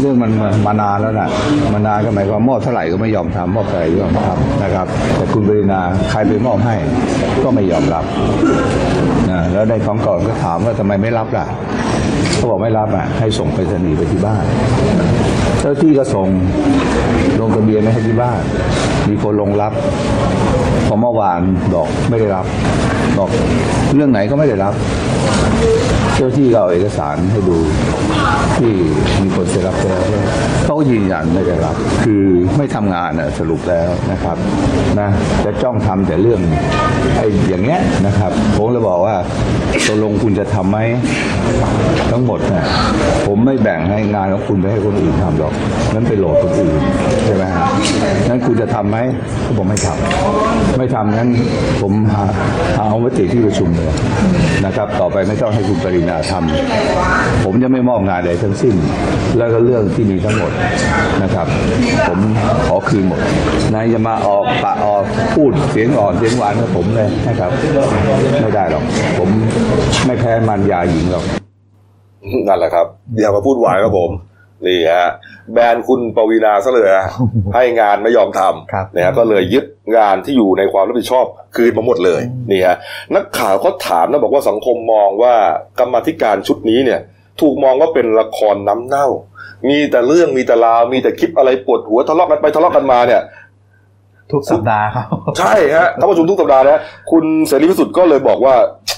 [0.00, 0.32] เรื่องมัน
[0.66, 1.28] มานานแล้วนะ
[1.74, 5.80] มานานก็หมายความมอบเท่าไหร่ก็ไม่ยอมทำมอบเท่าไหร่ก็ไม่ยอมทำนะครับ แต่คุณปรินา
[6.10, 6.76] ใครไปมอบให้
[7.42, 8.04] ก็ไม่ยอมรับ
[9.30, 11.46] นะแล้วในของก่อนก็ถามว่าทำไมไม่รับล่ะ
[12.36, 14.44] เขาบอกไม่รับอะให้ส่งไปรษณีไปที่บ้าน
[15.66, 16.28] จ้าที่ก็ส่ง
[17.40, 18.40] ลงทะเบียนไม่ให้ที่บ้าน
[19.08, 19.72] มีคนลงรับ
[20.86, 21.40] พอเมื่อวาน
[21.74, 22.46] ดอกไม่ได้รับ
[23.18, 23.30] ดอก
[23.94, 24.72] เรื่องไหนก็ไม่ได้รับ
[26.16, 27.56] เจ้าที่ก็เอาเอกสารให้ดู
[28.58, 28.72] ที่
[29.22, 30.00] มีคนเซ็นรับแล้ว
[30.66, 32.24] เขายืนยันไม่ได้รับ คือ
[32.56, 34.36] ไม่ทำงานนะสรุปแล้วนะครับ
[35.00, 35.08] นะ
[35.44, 36.40] จะจ้องทำแต่เรื่อง
[37.16, 39.16] ไอ้อย่างเงี้ยนะครับผมเลยบอกว่า
[39.88, 40.78] ตกลงคุณจะทำไหม
[42.10, 42.64] ทั้งหมดเนี่ย
[43.26, 45.52] ผมไม่แบ่งให้งานของคุณไปให้คนอื่นทำหรอก
[45.94, 46.74] นั้นไปโหลดคนอื่น
[47.24, 47.60] ใช่ไหมฮะ
[48.28, 48.98] นั้นคุณจะทำไหม
[49.46, 51.28] ก็บอกไม่ทำไม่ทำนั้น
[51.82, 52.22] ผมหา
[52.76, 53.86] หาเอามติที่ประชุมเลย
[54.66, 58.74] นะครับ ต่อไปไม่ต้องให้คุณปรินาทำผมจะไม่มอบงานใดทั้งสิ้น
[59.38, 60.52] แล้วก็เรื่องที่มีทั้งหมด
[61.22, 61.46] นะครับ
[62.08, 62.20] ผม
[62.66, 63.20] ขอคืนหมด
[63.74, 65.02] นายจะมาออกปะออก
[65.34, 67.50] พูดเสียงอ่อนเสียงหวานกับผมเลยนะครับ
[68.42, 68.82] ไม่ได้หรอก
[69.18, 69.28] ผม
[70.06, 71.24] ไม่แพ้มันยาหญิงหรอก
[72.48, 72.86] นั่นแหละครับ
[73.20, 74.10] อย่ามาพูดหวานกับผม
[74.66, 75.08] นี่ฮะ
[75.52, 77.06] แบนคุณปวีนาซะเลยฮะ
[77.54, 78.40] ให้งานไม่ยอมท
[78.72, 79.64] ครับำนะฮะก็เลยยึด
[79.96, 81.24] งานที่อยู่ในความรับผิดชอบ
[81.56, 82.76] คืนมาหมดเลยนี่ฮะ
[83.14, 85.34] นักข่าวเขาถามนะบอกว่าสังคมมองว่า
[85.78, 87.00] กรรมาธิการชุดนี้เนี่ย
[87.40, 89.08] ถูกมองว่าเป็นละครน้ำเน่า
[89.68, 93.22] มีแต่เรื่องมีแต่ราวมีแต่คลิปอะไรปวดหัวทะเลาะกันไปทะเลาะกันมาเนี่ย
[94.32, 95.06] ทุกสัปดาห์ครับ
[95.38, 98.54] ใช่ฮะทั้งประชุมทุกสัปดาห์นะคุณเสรีพิสุทธิ์ก็เลยบอกว่า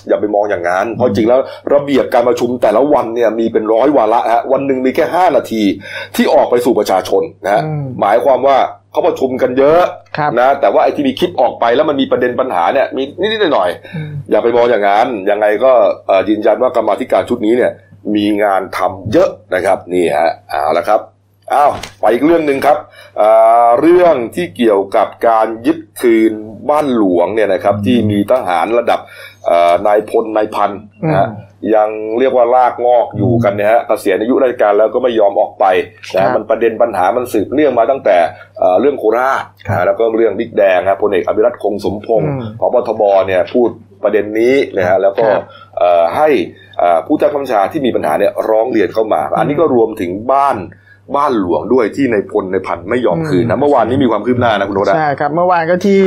[0.09, 1.40] อย่าไปมองอย่างนั้น เพราะจริงแล้ว
[1.75, 5.62] ระเบียบการประชุมแต่ละวันเนี่ยมีเป็นร้อยวาระฮะวันหนึ่งมีแค่ห้านาที
[6.16, 8.59] ที่ออกไปสู่ประชาชนนะฮะอืมหมายความว่า
[8.92, 9.83] เขาประชุมกันเยอะ
[10.19, 15.73] ครับนะแต่ว่าไอ้ที่มีคลิปออกไปแล้วมันมีประเด็นปัญหาเนี่ยมีนิดๆหน่อยๆอย่าไปมองอย่างนั้นยังไงก็
[16.07, 17.73] เอ่อยืนยันว่ากรรมาธิการชุดนี้เนี่ย
[18.14, 21.01] มีงานทำเยอะนะครับนี่ฮะเอาละครับ
[21.55, 22.79] อ้าวไปอีกเรื่องหนึ่งครับ
[23.21, 26.33] อ่าเรื่องที่เกี่ยวกับการยึดคืน
[26.71, 29.01] บ้านหลวงเนี่ยนะครับที่มีทหารระดับ
[29.36, 29.36] เอ่อ
[29.87, 30.71] นายพลนายพัน
[31.05, 31.29] นะฮะ
[31.75, 35.65] ยังเรียกว่าลากงอกอยู่กันเนี่ยฮะเกษียณอายุราชการแล้วก็ไม่ยอมออกไป
[36.15, 38.17] นะครัฮะบมันประเด็นปัญหามันสืบเนื่องมาตั้งแต่
[38.59, 43.69] เอ่อเรื่องโคราชครับนะแล้วก็เรื่องบิ๊กแดงครับพลเอกอภิรัตคงสมพงศ์อืมพบทบเนี่ยพูด
[44.05, 45.43] ประเด็นนี้นะฮะแล้วก็ครับ
[45.79, 46.29] เอ่อให้
[46.79, 50.57] เอ่อผู้ใต้บัญชาที่มีปัญหาเนี่ยร้องเรียนเข้ามา อันนี้ก็รวมถึงบ้าน
[51.14, 56.03] บ้านหลวงด้วยที่ในพลในพันธุ์ไม่ยอมคืนนะเมื่อวานนี้มีความคืบหน้านะคุณโนดะใช่ครับเมื่อวานก็ที่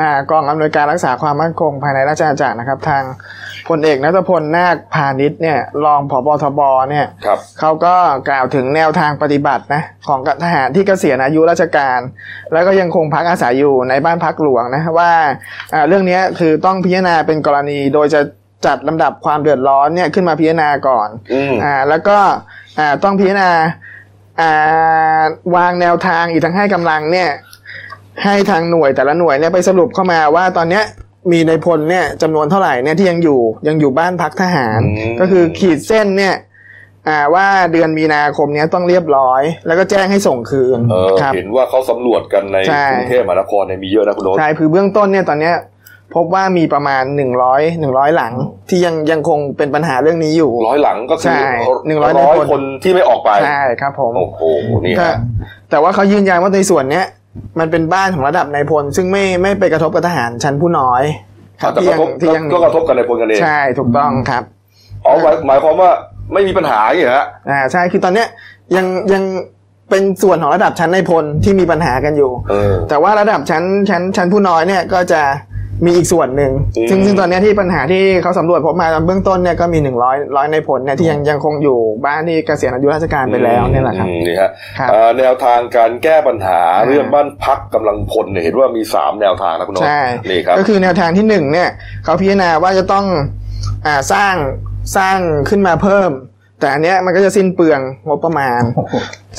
[0.00, 3.02] อ่ากองอำนวยการรักษาความมั่นคงภายในราชอาณาจักรนะครับ ทาง
[3.68, 7.94] พลเอกนัทพลนาคพาณิชย์เนี่ยรองผบทบเนี่ยครับเขาก็
[8.28, 11.98] กล่าวถึงแนวทางปฏิบัตินะของทหารที่เกษียณอายุราชการ
[12.52, 15.12] แล้วก็ยังคงพักอาศัยอยู่ในบ้านพักหลวงนะว่า
[15.74, 18.20] อ่าเรื่องนี้คือต้องพิจารณาเป็นกรณีโดยจะ
[18.66, 22.18] จัดลำดับความเดือดร้อนเนี่ยขึ้นมาพิจารณาก่อนอืมอ่าแล้วก็
[22.78, 23.89] อ่าต้องพิจารณาอ่า
[25.56, 27.30] วางแนวทางอีกทั้งให้กำลังเนี่ย
[28.24, 30.84] ให้ทางหน่วยแต่ละหน่วยเนี่ยไปสรุปเข้ามาว่าตอนเนี้ย
[31.32, 36.34] มีในพลเนี่ยจำนวนเท่าไหร่เนี่ยที่ยังอยู่ยังอยู่บ้านพักทหารอืมก็คือขีดเส้นเนี่ย
[37.08, 45.54] อ่าว่าเดือนมีนาคมเนี้ยต้องเรียบร้อย แล้วก็แจ้งให้ส่งคืนเออครับเห็นว่าเขาสำรวจกันในใช่กรุงเทพมหานครเนี่ยมีเยอะนะคุณโน้ตใช่คือเบื้องต้นเนี่ยตอนเนี้ย
[46.14, 48.32] พบว่ามีประมาณหนึ่งร้อยหนึ่งร้อยหลัง
[48.68, 54.40] ที่ยังยังคงเป็นปัญหาเรื่องนี้อยู่ร้อยหลังก็คือใช่100ร้อยในคนคนที่ไม่ออกไปใช่ครับผมโอ้โห
[54.84, 55.16] นี่ก็ฮะ
[55.70, 57.06] แต่ว่าเขายืนยันว่าในส่วนเนี้ย
[57.58, 61.02] มันเป็นบ้านของระดับนายพล ซึ่งไม่ไม่ไปกระทบกับทหารชั้นผู้น้อย
[61.62, 64.42] ครับแต่ที่กยัระทบที่ยังก็กระทบกันในพลกันเองใช่ถูกต้องครับ
[65.06, 65.90] อ๋อหมายหมายความว่า
[66.32, 68.26] ไม่มีปัญหาอย่างนี้เหรอฮะอ่าใช่คือตอนเนี้ย
[68.76, 69.22] ยังยัง
[69.90, 75.22] เป็นส่วนของระดับชั้นนายพลที่มีปัญหากันอยู่เออแต่ว่าระดับชั้นชั้นชั้นผู้น้อยเนี่ยก็จะ
[75.84, 91.68] มีอีกส่วนหนึ่งอืมซึ่งซึ่งตอนเนี้ยที่ปัญหาที่เขาสำรวจพบมาเบื้องต้นเนี่ยก็มีหนึ่งร้อยร้อยในผลเนี่ยที่ยังยังคงอยู่บ้านที่เกษียณอายุราชการไปแล้วเนี่ยแหละครับอืมนี่ฮะครับเอ่อแนวทางการแก้ปัญหาอ่าเรื่องบ้านพักกำลังพลเนี่ยเห็นว่ามีสามแนวทางนะคุณโน้ตใช่นี่ครับก็คือแนวทางที่หนึ่งเนี่ย
[92.04, 93.06] เขาพิจารณาว่าจะต้อง
[93.86, 94.34] อ่าสร้าง
[94.96, 96.10] สร้างขึ้นมาเพิ่ม
[96.60, 98.62] แต่อันเนี้ยมันก็จะสิ้นเปลืองงบประมาณ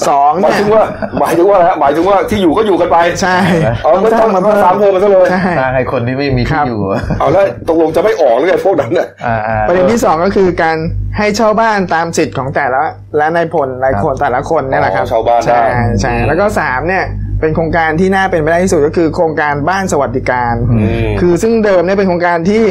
[0.08, 0.84] สองหมายเนี่ยถึงว่า
[1.20, 3.38] หมายถึงว่าอะไรฮะหมายถึงว่าที่อยู่ก็อยู่กันไปใช่
[3.84, 6.82] เอาไม่ต้องมาสามเพิ่มมาซะเลยใช่สร้างให้คนที่ไม่มีครัที่บอยู่
[7.20, 10.78] เอาแล้วตกลงจะไม่ออกหรือไงพวกนั้นเนี่ยอ่าอ่าประเด็นที่สองก็คือการ
[11.18, 12.84] ให้เช่าบ้านตามสิทธิ์ของแต่ละ
[13.18, 17.04] และนายพลรายคนแต่ละคนเนี่ยแหละครับอ๋อเช่าบ้านได้ใช่ใช่อืมแล้วก็สามเนี่ย
[17.42, 22.64] เป็นโครงการที่น่าเป็นไปได้ที่สุดก็คือโครงการบ้านสวัสดิการอืมคือซึ่งเดิมเนี่ยเป็นโครงการที่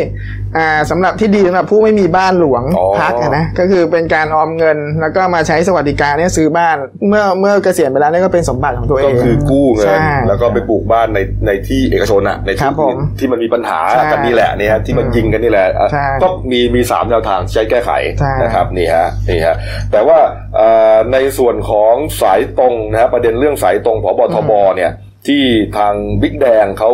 [0.59, 6.76] อ่าสำหรับที่ดีสำหรับผู้ไม่มีบ้านหลวงอ๋อพักอะนะก็คือเป็นการออมเงิน แล้วก็มาใช้สวัสดิการเนี่ยซื้อบ้าน
[7.09, 9.96] เมื่อเมื่อเกษียณไปแล้วเนี่ยก็เป็นสมบัติของตัวเอก็งคือกู้เงินใช่
[10.28, 19.56] แล้วก็ไปปลูกบ้านในในที่เอกชนอะในครัที่บผมที่มันมีปัญหาใช่กันนี่แหละเนี่ยฮะที่มันอืมยิงกันนี่แหละอะใช่ก็มีมีสามแนวทางใช้แก้ไขใช่นะครับนี่ฮะนี่ฮะ
[19.92, 20.18] แต่ว่า
[20.56, 24.92] เอ่อในส่วนของสายตรงนะฮะประเด็นเรื่องสายตรงพบทบเนี่ย
[25.26, 25.42] ที่
[25.76, 26.90] ทางบิ๊กแดงเขา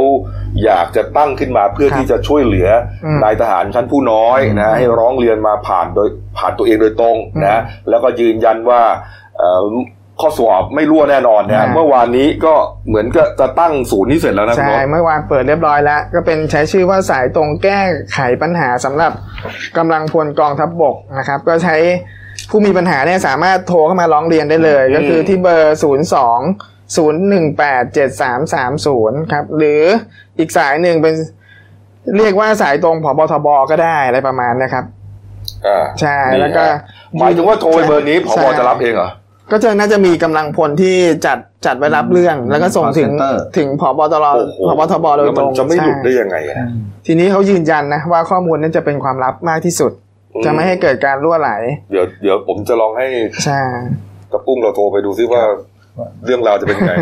[0.64, 2.68] อยากจะตั้งขึ้นมาเพื่อครับที่จะช่วยเหลือ
[3.04, 8.82] อมนายทหารชั้นผู้น้อยนะให้ร้องเรียนมาผ่านโดยผ่านตัวเองโดยตรงนะแล้วก็ยืนยันว่า
[9.38, 9.64] เอ่อ
[10.20, 12.54] ข้อสอบไม่รั่วแน่นอนนะอ่าเมื่อวานนี้ก็
[12.88, 17.80] เหมือนก็จะตั้งศูนย์นี้เสร็จแล้วนะคุณใช่โน้ตเมื่อวานเปิดเรียบร้อยแล้ว ก็เป็นใช้ชื่อว่าสายตรงแก้
[18.12, 19.12] ไขปัญหาสำหรับ
[19.78, 21.76] กำลังพลกองทัพบบกนะครับ ก็ใช้
[22.50, 26.08] ผู้มีปัญหาเนี่ยสามารถโทรเข้ามาร้องเรียนได้เลยอืมก็คือที่เบอร์ 0
[26.94, 29.82] 2 0 1 8 7 3 3 0 ครับ หรือ
[30.38, 31.14] อีกสายหนึ่งเป็น
[32.16, 34.84] เรียกว่าสายตรงผบทบก็ได้อะไรประมาณเนะครับ
[35.66, 36.78] อ่าใช่นี่แล้วก็ฮะ
[37.18, 39.10] หมายถึงว่าโทรไปเบอร์นี้พใช่บจะรับเองเหรอ
[39.52, 40.96] ก็จะน่าจะมีกำลังพลที่
[41.26, 46.56] จัดจัดไว้รับเรื่อง แล้วก็ส่งถึง Call center ถึงผบตรโอ้โหผบทบโดยแล้วตมัรนงจะไม่หลุดใช่ได้ยังไงอะ
[47.06, 49.92] ทีนี้เขายืนยันนะว่าข้อมูลนั้นจะเป็นความลับมากที่สุด
[50.34, 51.50] อืมจะไม่ให้เกิดการรั่วไหล
[51.92, 53.06] เดี๋ยวเดี๋ยวผมจะลองให้
[53.44, 53.60] ใช่
[54.32, 55.42] กระปุ้งเราโทรไปดูซิว่า
[56.24, 56.94] เรื่องราวจะเป็นไง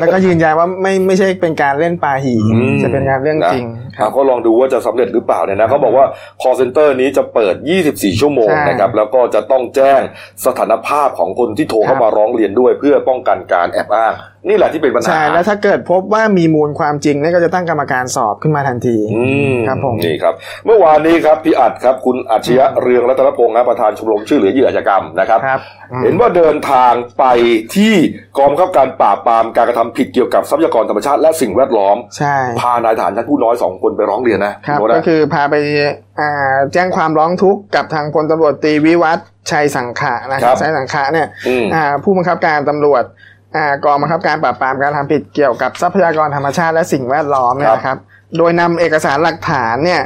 [0.00, 3.64] แล้วก็ยืนยันว่าไม่ไม่ใช่เป็นการเล่นปาหีอืมจะเป็นการเรื่องจริง
[3.98, 6.06] อะก็ลองดูว่าจะสำเร็จหรือเปล่าเนี่ยนะเขาบอกว่า
[6.42, 7.54] call center นี้จะเปิด
[7.88, 10.00] 24 ชั่วโมงใช่นะครับแล้วก็จะต้องแจ้ง
[10.46, 14.14] สถานภาพของคนที่โทรเข้าครับมาร้องเรียนด้วย เพื่อป้องกันการแอบอ้าง
[14.48, 20.34] นี่แหละที่เป็นปัญหา ใช่ แล้วถ้าเกิดพบว่ามีมูลความจริงเนี่ยก็จะตั้งกรรมการสอบขึ้นมาทันทีอืมครับผมนี่ครับ
[20.66, 25.60] เมื่อวานนี้ครับพี่อัดครับ คุณอัจฉริยะเรืองรัตนพงศ์นะประธานชมรมช่วยเหลือเหยื่ออาชญากรรมนะครับครับ
[25.92, 27.24] อืมเห็นว่าเดินทางไป
[27.76, 27.94] ที่
[28.38, 35.54] กองบังคับการปราบปรามการกระทำผิดเกี่ยวกับทรัพยากรธรรมชาติและสิ่งแวดล้อมใช่พานายทหารชั้นผู้น้อยสองคนไปร้องเรียนนะครับโน้ตก็นะคือพาไป
[36.20, 43.04] อ่าแจ้งความร้องทุกข์กับทางพลตำรวจตรีวิวัฒน์ชัยสังขะนะครับชัยสังขะเนี่ยอืมอ่าผู้บังคับการตำรวจ
[43.56, 47.98] อ่ากองบังคับการปราบปรามการทำผิดเกี่ยวกับทรัพยากรธรรมชาติและสิ่งแวดล้อมเนี่ยนะครับ
[48.36, 50.02] โดยนำเอกสารหลักฐานเนี่ย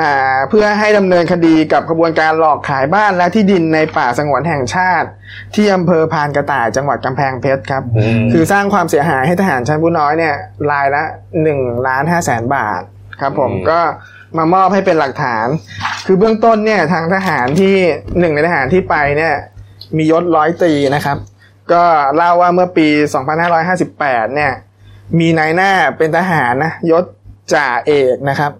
[0.00, 5.08] อ่าเพื่อให้ดำเนินคดีกับขบวนการหลอกขายบ้านและที่ดินในป่าสงวนแห่งชาติ
[5.54, 10.34] ที่อำเภอพานกระต่ายจังหวัดกำแพงเพชรครับอืมคือสร้างความเสียหายให้ทหารชั้นผู้น้อยเนี่ย
[10.72, 11.02] รายละ
[11.44, 12.82] 1ล้าน5แสนบาท
[13.22, 13.80] ครับผมอืมก็
[14.38, 15.46] มามอบให้เป็นหลักฐาน
[16.06, 17.74] คือเบื้องต้นเนี่ยทางทหารที่
[18.18, 19.34] หนึ่งในทหารที่ไปเนี่ย
[19.96, 21.16] มียศร้อยตรีนะครับ
[21.72, 21.84] ก็
[22.16, 22.88] เล่าว่าเมื่อปี
[23.42, 24.52] 2558 เนี่ย
[25.18, 27.04] มีนายหน้าเป็นทหารนะยศ
[27.54, 28.52] จ่าเอกนะครับ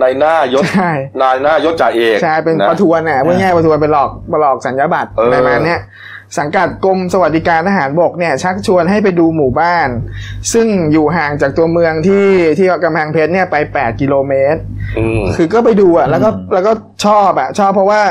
[0.00, 5.80] ในหน้ายศใช่นายหน้ายศจ่าเอกใช่เป็นนะประทวนน่ะพูดง่ายๆประทวนไปหลอกไปหลอกสัญญาบัตรเอออะไรมาเนี่ย
[6.38, 9.88] สังกัดกรมสวัสดิการทหารบกเนี่ยชักชวนให้ไปดูหมู่บ้าน
[10.52, 12.26] ซึ่งอยู่ห่างจากตัวเมืองที่
[12.58, 14.60] ที่กำแพงเพชรเนี่ยไป 8 กิโลเมตร
[14.98, 16.72] อืมคือก็ไปดูอะแล้วก็แล้วก็
[17.06, 18.02] ชอบอะชอบเพราะว่า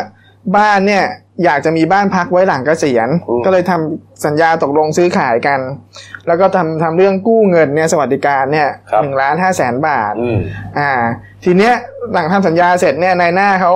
[0.57, 1.05] บ้านเนี่ย
[1.43, 5.59] อยากจะมีบ้านพักไว้หลังเกษียณอืมก็เลยทำสัญญาตกลงซื้อขายกัน
[6.27, 8.69] แล้วก็ทำทำเรื่องกู้เงินเนี่ยสวัสดิการเนี่ย
[9.01, 10.39] หนึ่งล้านห้าแสนบาทอืม
[10.77, 10.91] อ่า
[11.43, 11.73] ทีเนี้ย
[12.13, 13.73] หลังทำสัญญาเสร็จเนี่ยนายหน้าเขา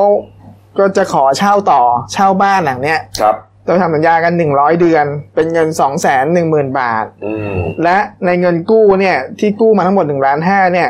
[0.79, 1.81] ก็จะขอเช่าต่อ
[2.13, 10.89] เช่าบ้านหลังเนี้ยครับ เราทำสัญญากันหนึ่งร้อยเดือน เป็นเงินสองแสนหนึ่งหมื่นบาทอืมและในเงินกู้เนี่ยที่กู้มาทั้งหมดหนึ่งล้านห้าเนี่ย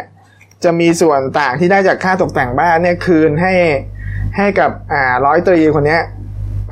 [0.64, 3.54] จะมีส่วนต่างที่ได้จากค่าตกแต่งบ้านเนี่ยคืนให้
[4.38, 6.02] ให้กับอ่าร้อยตรีคนเนี้ย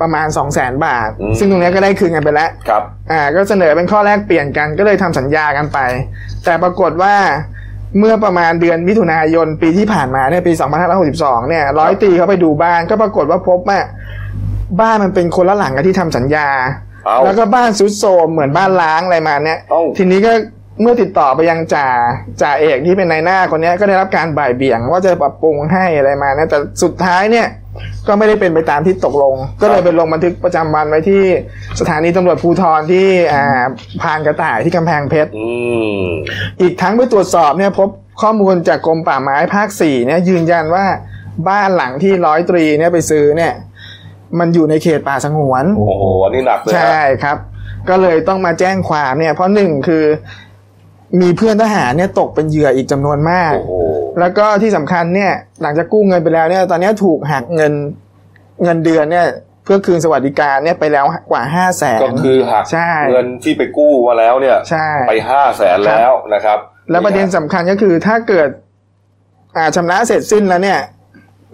[0.00, 5.78] ประมาณสองแสนบาท ซึ่งตรงเนี้ยก็ได้คืนกันไปแล้วครับอ่าก็เสนอเป็นข้อแรกเปลี่ยนกันก็เลยทำสัญญากันไป
[6.44, 7.14] แต่ปรากฏว่า
[7.98, 10.52] เมื่อประมาณเดือนมิถุนายนปีที่ผ่านมาเนี่ยปี
[11.00, 13.78] 2562 เนี่ยร้อยตรีเขาไปดูบ้านก็ปรากฏว่าพบว่า
[14.80, 16.48] บ้านมันเป็นคนละหลังกับที่ทำสัญญา
[17.06, 20.32] เอาแล้วก็บ้านซุดโทรมเหมือนบ้านล้างอะไรมาเนี่ยเอ้า ทีนี้ก็
[20.80, 21.88] เมื่อติดต่อไปยังจ่า
[22.42, 27.46] จ่าเอกที่เป็นนายหน้าคนเนี้ยก็ได้รับการบ่ายเบี่ยง ว่าจะปรับปรุงให้อะไรมานะแต่สุดท้ายเนี่ย
[28.06, 31.22] ก็ไม่ได้เป็นไปตามที่ตกลง ก็เลยไปลงบันทึกประจำวันไว้ที่
[31.80, 33.62] สถานีตำรวจภูธรที่อ่า
[34.00, 35.46] พานกระต่ายที่กำแพงเพชร อื
[36.04, 36.06] ม
[36.60, 37.88] อีกทั้งไปตรวจสอบเนี่ยพบ
[38.22, 40.84] ข้อมูลจากกรมป่าไม้ภาคสี่เนี่ยยืนยันว่า
[41.48, 43.52] บ้านหลังที่ร้อยตรีเนี่ยไปซื้อเนี่ย
[44.38, 47.36] มันอยู่ในเขตป่าสงวน โอ้โหอันนี้หนักเลยนะใช่ครับ
[47.88, 50.04] ก็เลยต้องมาแจ้งความเนี่ย เพราะหนึ่งคือ
[51.20, 53.72] มีเพื่อนทหารเนี่ยตกเป็นเหยื่ออีกจำนวนมากโอ้โห
[54.20, 57.72] แล้วก็ที่สำคัญเนี่ยหลังจากกู้เงินไปแล้วเนี่ย ตอนนี้ถูกหักเงิน
[58.62, 59.26] เงินเดือนเนี่ย
[59.64, 66.58] เพื่อคืนสวัสดิการเนี่ยไปแล้วกว่าห้าแสนก็คือหักใช่เงินที่ไปกู้มาแล้วเนี่ยใช่ไปห้าแสนแล้วนะครับ
[66.90, 68.48] แล้วประเด็นสำคัญก็คือถ้าเกิด
[69.56, 70.80] อ่าชำระเสร็จสิ้นแล้วเนี่ย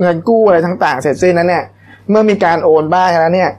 [0.00, 1.64] เงินกู้อะไรต่างๆเสร็จสิ้นแล้วเนี่ย
[2.10, 3.50] เมื่อมีการโอนบ้านแล้วเนี่ย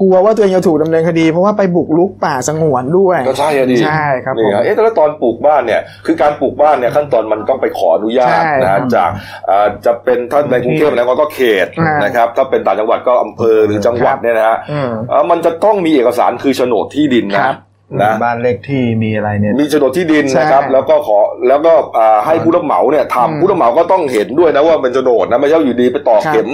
[0.00, 9.10] กลัวว่าตัวเองจะถูกดำเนินคดี เพราะว่าไปบุกรุกป่าสงวนด้วยก็ใช่อะดิใช่ครับผนี่มฮะเอ๊ะแต่แล้วตอนปลูกบ้านเนี่ยคือการปลูกบ้านเนี่ยขั้นตอนมันต้องไปขออนุญาตใช่นะครัฮะบจาก
[9.50, 17.56] อ่าจะเป็นถ้าในกรุงเทพแล้วก็เขตอ่านนะครับถ้าเป็นต่างจังหวัดก็อำเภอหรือจังหวัดครับเนี่ยนะฮะอืมเอ่อมันจะต้องมีเอกสารคือโฉนดที่ดินคนะรับ
[18.02, 26.48] นะบ้านเลขที่มีอะไรเนี่ยมีโฉนดที่ดินใช่นะครับ แล้วก็ขอแล้วก็อ่าให้ผู้รับเหมาเนี่ยอืมทำผู้รับเหมาก็ต้องเห็นด้วยนะว่าเป็นโฉนดนะไม่ใช่อยู่ดีไปต่อครับเข็ม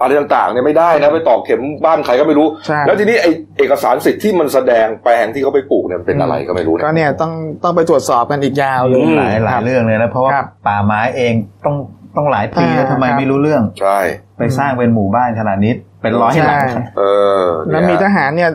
[0.00, 3.26] อะไรต่างๆเนี่ยไม่ได้นะไปต่อเข็มบ้านใครก็ไม่รู้ใช่แล้วทีนี้ไอ
[3.58, 7.32] เอกสารสิทธิ์ที่มันแสดงแปลงที่เขาไปปลูกเนี่ยมันเป็นอะไรก็ไม่รู้ก็นะเนี่ยต้อง
[7.64, 11.76] ต้องไปตรวจสอบกันอีกยาวเลยอืมหลายหลายเรื่องเลยนะเพราะว่าครับป่าไม้เองต้อง
[12.16, 13.98] ต้องหลายปีแล้วอ่าทำไมครับไม่รู้เรื่องใช่
[14.38, 17.02] ไปสร้างเป็นหมู่บ้านขนาดนี้เป็นร้อยหลังใช่เอ
[17.42, 18.50] อแล้วมีทหารเนี่ย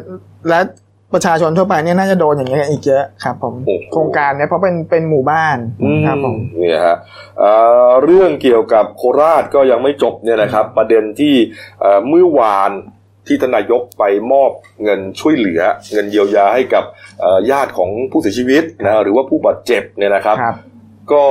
[0.49, 0.59] และ
[1.13, 6.97] ประชาชนทั่วไปเนี่ยน่าจะโดนอย่างเงี้ยอีกเยอะครับผมโอ้โหโครงการเนี่ยเพราะเป็นเป็นหมู่บ้านอืมครับผมเนี่ยฮะ
[7.39, 7.51] เอ่
[7.87, 11.35] อเรื่องเกี่ยวกับโคราชก็ยังไม่จบเนี่ยนะครับ ประเด็นที่
[11.81, 12.71] เอ่อเมื่อวาน
[13.27, 14.51] ที่ทานนายกไปมอบ
[14.83, 15.61] เงินช่วยเหลือ
[15.93, 16.83] เงินเยียวยาให้กับ
[17.21, 20.55] เอ่อญาติของผู้เสียชีวิตนะหรือว่าผู้บาดเจ็บเนี่ยนะครับครับ
[21.11, 21.25] ก็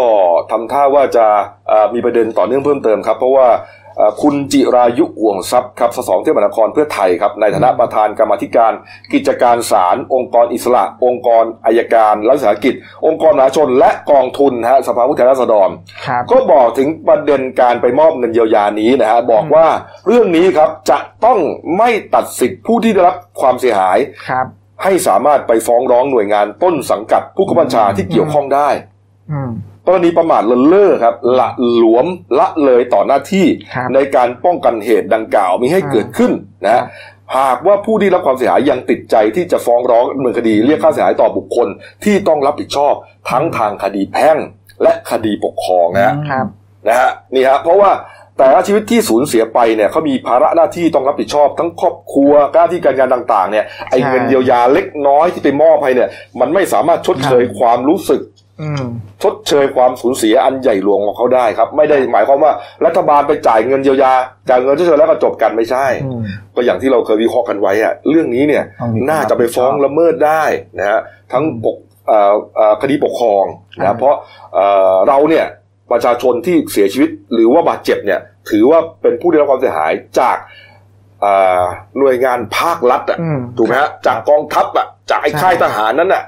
[0.50, 1.26] ทำท่าว่าจะ
[1.68, 3.77] เอ่อมีประเด็นต่อเนื่องเพิ่มเติมครับ เพราะว่าเอ่อ
[4.22, 8.72] คุณจิรายุห่วงทรัพย์ครับสสเทพมหานครเพื่อไทยครับในฐานะประธานกรรมาธิการ
[9.12, 12.74] กิจการศาลองค์กรอิสระ องค์กรอายการรัฐวิสาหกิจ
[13.06, 15.68] องค์กรมหาชน และกองทุนนะฮะสภาผู้แทนราษฎร
[16.06, 19.66] ครับก็บอกถึงประเด็นการไปมอบเงินเยียวยานี้นะฮะบอกว่า
[20.06, 21.38] เรื่องนี้ครับจะต้อง
[21.78, 24.46] ไม่ตัดสิทธิผู้ที่ได้รับความเสียหายครับ
[24.84, 28.68] ให้สามารถไปฟ้องร้องหน่วยงานต้นสังกัดผู้กำกับบัญชาที่เกี่ยวข้องได้
[29.32, 29.50] อืม
[29.88, 32.07] กรณีประมาทเลินเล่อครับละหลวม
[32.38, 36.33] ละเลยต่อหน้าที่ครับในการป้องกันเหตุดังกล่าวมิให้เกิดขึ้น
[36.64, 36.85] นะฮะ
[37.38, 41.68] หากว่าผู้ที่รับความเสียหายยังติดใจที่จะฟ้องร้องดำเนินคดีเรียกค่าเสียหายต่อบุคคล
[42.05, 42.94] ที่ต้องรับผิดชอบ
[43.31, 44.38] ทั้งทางคดีแพ่ง
[44.83, 46.46] และคดีปกครองนะฮะครับ
[46.88, 47.90] นะฮะนี่ฮะเพราะว่า
[48.38, 56.09] แต่ละชีวิตที่สูญเสียไปเนี่ยเขามีภาระหน้าที่ต้องรับผิดชอบ ทั้งครอบครัวหน้าที่การงานต่าง ๆ เนี่ยไอ้ใช่เงินเยียวยาเล็กน้อยที่ไปมอบให้เนี่ย
[56.40, 58.38] มันไม่สามารถชดเชยความรู้สึกอืม
[59.23, 62.53] ชดเชยความสูญเสียอันใหญ่หลวงของเขาได้ครับ ไม่ได้หมายความว่า
[62.87, 64.12] รัฐบาลไปจ่ายเงินเยียวยา
[64.49, 66.23] จ่ายเงินชดเชยแล้วก็จบกันไม่ใช่อืม
[66.55, 70.44] ก็อย่างที่เราเคยวิเคราะห์กันไว้อะเรื่องนี้เนี่ยต้องมีน่าจะไปฟ้องละเมิดได้
[70.79, 71.01] นะฮะ
[71.33, 71.77] ทั้งปก
[72.09, 73.44] เอ่อเอ่อคดีปกครอง
[73.79, 74.14] นะอ่าเพราะ
[74.55, 75.47] เอ่อเราเนี่ย
[75.92, 80.37] ประชาชนที่เสียชีวิตหรือว่าบาดเจ็บเนี่ย ถือว่าเป็นผู้ได้รับความเสียหายจาก
[81.23, 81.64] เอ่อ
[81.99, 86.25] หน่วยงานภาครัฐอะอืมถูกไหมฮะจากกองทัพอะจากไอ้ใช่ค่ายทหารนั้นอะ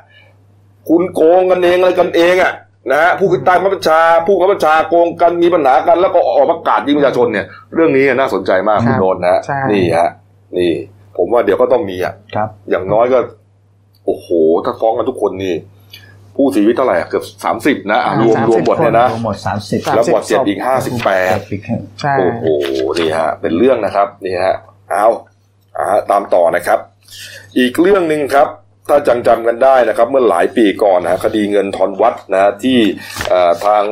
[0.88, 2.53] คุณโกงกันเองอะไรกันเองอะ
[2.90, 10.11] นะฮะผู้ใต้บังคับบัญชา ผู้บังคับบัญชาโกงกันมีปัญหากัน แล้วก็ออกประกาศยิงประชาชนเนี่ย เรื่องนี้น่าสนใจมากครับคุณโนนท์นะฮะใช่นี่ฮะ
[10.59, 10.73] นี่
[11.16, 13.19] ผมว่าเดี๋ยวก็ต้องมีอะครับอย่างน้อยก็
[14.07, 14.29] โอ้โห
[14.64, 15.55] ถ้าฟ้องกันทุกคนนี่
[16.37, 21.38] ผู้เสียชีวิตเท่าไหร่อะเกือบสามสิบนะอะรวม30รวมหมดเนี่ยนะรวมหมดสามสิบแล้วบาดเจ็บอีกห้าสิบแปด
[22.01, 22.45] ใช่โอ้โห
[22.99, 24.57] นี่ฮะ เป็นเรื่องนะครับ นี่ฮะ
[24.90, 25.07] เอา
[25.77, 26.79] อ่าตามต่อนะครับ
[27.59, 28.49] อีกเรื่องหนึ่งครับ
[28.88, 32.79] ถ้าจังจำกันได้นะครับ เมื่อหลายปีก่อนนะคดีเงินทอนวัดนะที่
[33.29, 33.85] เอ่อทาง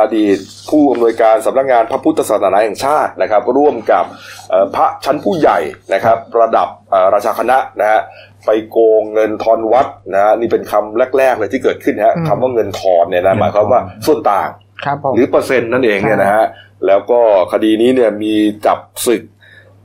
[0.00, 0.36] อดีต
[0.70, 4.04] ผู้อำนวยการสำนักงานพระพุทธศาสนาแห่งชาตินะครับ ร่วมกับ
[4.50, 5.58] เอ่อพระชั้นผู้ใหญ่
[5.94, 8.00] นะครับ ระดับเอ่อราชาคณะนะฮะ
[8.46, 14.48] ไปโกงเงินทอนวัดนะฮะนี่เป็นคำแรก ๆ เลยที่เกิดขึ้นฮะคำว่าเงินทอนเนี่ยนะหมายความว่าส่วนต่าง
[14.84, 16.44] ครับผมหรือเปอร์เซ็นต์นั่นเองเนี่ยนะฮะ
[16.86, 17.20] แล้วก็
[17.52, 18.34] คดีนี้เนี่ยมี
[18.66, 19.22] จับศึก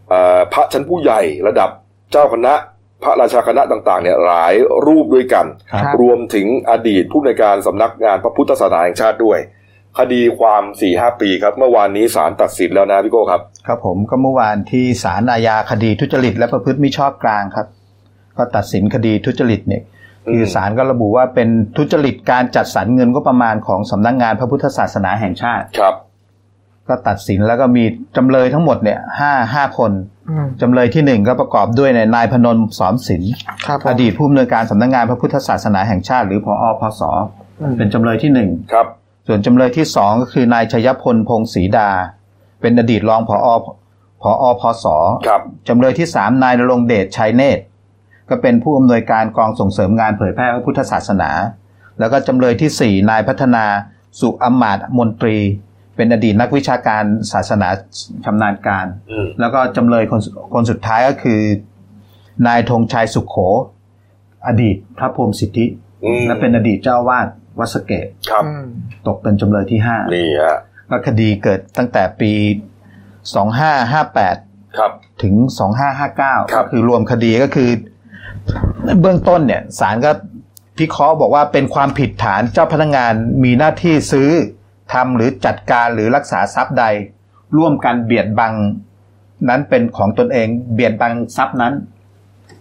[0.10, 1.70] เอ่อพระชั้นผู้ใหญ่ระดับ
[2.12, 2.54] เจ้าคณะ
[3.04, 4.54] พระราชาคณะต่างๆเนี่ยหลาย
[4.88, 9.40] รูปด้วยกันครับรวมถึงอดีตผู้ในวยการสำนักงานพระพุทธศาสนาแห่งชาติด้วย
[10.00, 17.68] คดีความ4ี่หปีครับ เมื่อวานนี้ศาลตัดสินแล้วนะพี่โก้ครับ ครับผมก็เมื่อวานที่ศาลอาญาคดีทุจริตและประพฤติมิชอบกลางครับ
[18.38, 19.84] ก็ตัดสินคดีทุจริตเนี่ย
[20.32, 25.96] คือศาลก็ระบุว่าเป็นทุจริตการจัดสรรเงินก็ประมาณของสำนักงานพระพุทธศาสนาแห่งชาติครับ
[26.90, 27.84] ก็ตัดสินแล้วก็มี
[28.16, 29.92] จำเลยทั้งหมดเนี่ยห้าห้าคน
[30.30, 33.32] อืมจำเลยที่หนึ่งก็ประกอบด้วยเนี่ยนายพนมสอนศิลป์
[33.66, 37.02] ครับผมอดีตผู้อำนวยการสำนักงานพระพุทธศาสนาแห่งชาติ หรือพอพศ
[37.62, 38.88] อืมเป็นจำเลยที่หนึ่งครับ
[39.28, 41.90] ส่วนจำเลยที่สองก็คือนายชยพลพงศรีดา
[42.62, 43.48] เป็นอดีตรองผอ
[44.22, 44.86] ผอพศ
[45.28, 47.64] ครับจำเลยที่สามนายนรงค์เดชชัยเนตร
[48.30, 51.30] ก็เป็นผู้อำนวยการกองส่งเสริมงานเผยแพร่พระพุทธศาสนา
[52.00, 53.66] แล้วก็จำเลยที่สี่นายพัฒนา
[54.20, 55.38] สุอำมาตย์มนตรี
[56.00, 57.70] เป็นอดีตนักวิชาการศาสนา
[58.26, 60.22] ชำนาญการอืมแล้วก็จำเลยคน
[60.54, 61.40] คนสุดท้ายก็คือ
[62.48, 63.36] นายธงชัยสุขโข
[64.48, 65.66] อดีตพระพรหมสิทธิ
[66.04, 67.28] อืมและเป็นอดีตเจ้าวาด
[67.60, 68.66] วัดสะเกตครับอืม
[69.08, 70.58] ตกเป็นจำเลยที่ห้านี่ฮะ
[70.90, 72.32] ก็คดีเกิดตั้งแต่ปี
[73.56, 74.92] 2558ครับ
[75.24, 75.36] ถึง
[75.94, 77.70] 2559ครับก็คือรวมคดีก็คือ
[79.02, 80.12] เบื้องต้นเนี่ยศาลก็
[80.78, 84.30] พิเคราะห์บอกว่าเป็นความผิดฐานเจ้าพนักงานมีหน้าที่ซื้อ
[84.94, 86.86] ทำหรือจัดการหรือรักษาทรัพย์ใด
[87.58, 88.54] ร่วมกันเบียดบัง
[89.50, 91.74] นั้นเป็นของตนเองเบียดบังทรัพย์นั้น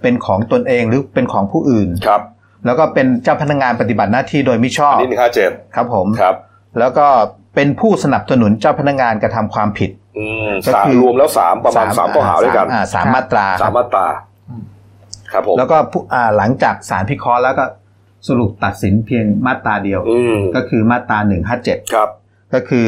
[0.03, 2.23] เป็นของตนเองหรือเป็นของผู้อื่นครับ
[2.67, 6.35] แล้วก็เป็นเจ้าพนักงานปฏิบัติหน้าที่โดยมิชออันบนี้หนึ่งห้าเจ็ดครับผมครับ
[6.79, 7.07] แล้วแล้วก็
[7.55, 14.07] เป็นผู้สนับสนุนเจ้าพนักงานกระทำความผิดอืมก็สามคือรวมแล้วสามประมาณสามข้อหาด้วยกันอ่าสามมาตราสามมาตรา
[15.33, 17.64] ครับผมแล้วก็ผู้อ่าหลังจากสารพิเคราะห์แล้วก็
[18.29, 22.09] สรุปตัดสินเพียงมาตราเดียวอืมก็คือมาตราหนึ่งห้าเจ็ดครับ
[22.55, 22.87] ก็คือ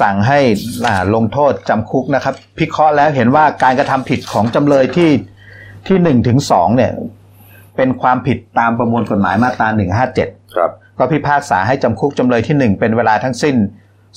[0.00, 0.38] สั่งให้
[0.86, 5.10] อ่าลงโทษจำคุกนะครับ พิเคราะห์แล้วเห็นว่าการกระทำผิดของจำเลยที่
[5.86, 6.92] ที่หนึ่งถึงสองเนี่ย
[7.76, 13.56] เป็นความผิดตามประมวลกฎหมายมาตราหนึ่งห้าเจ็ดครับก็พิพากษาให้จำคุกจำเลยที่หนึ่งเป็นเวลาทั้งสิ้น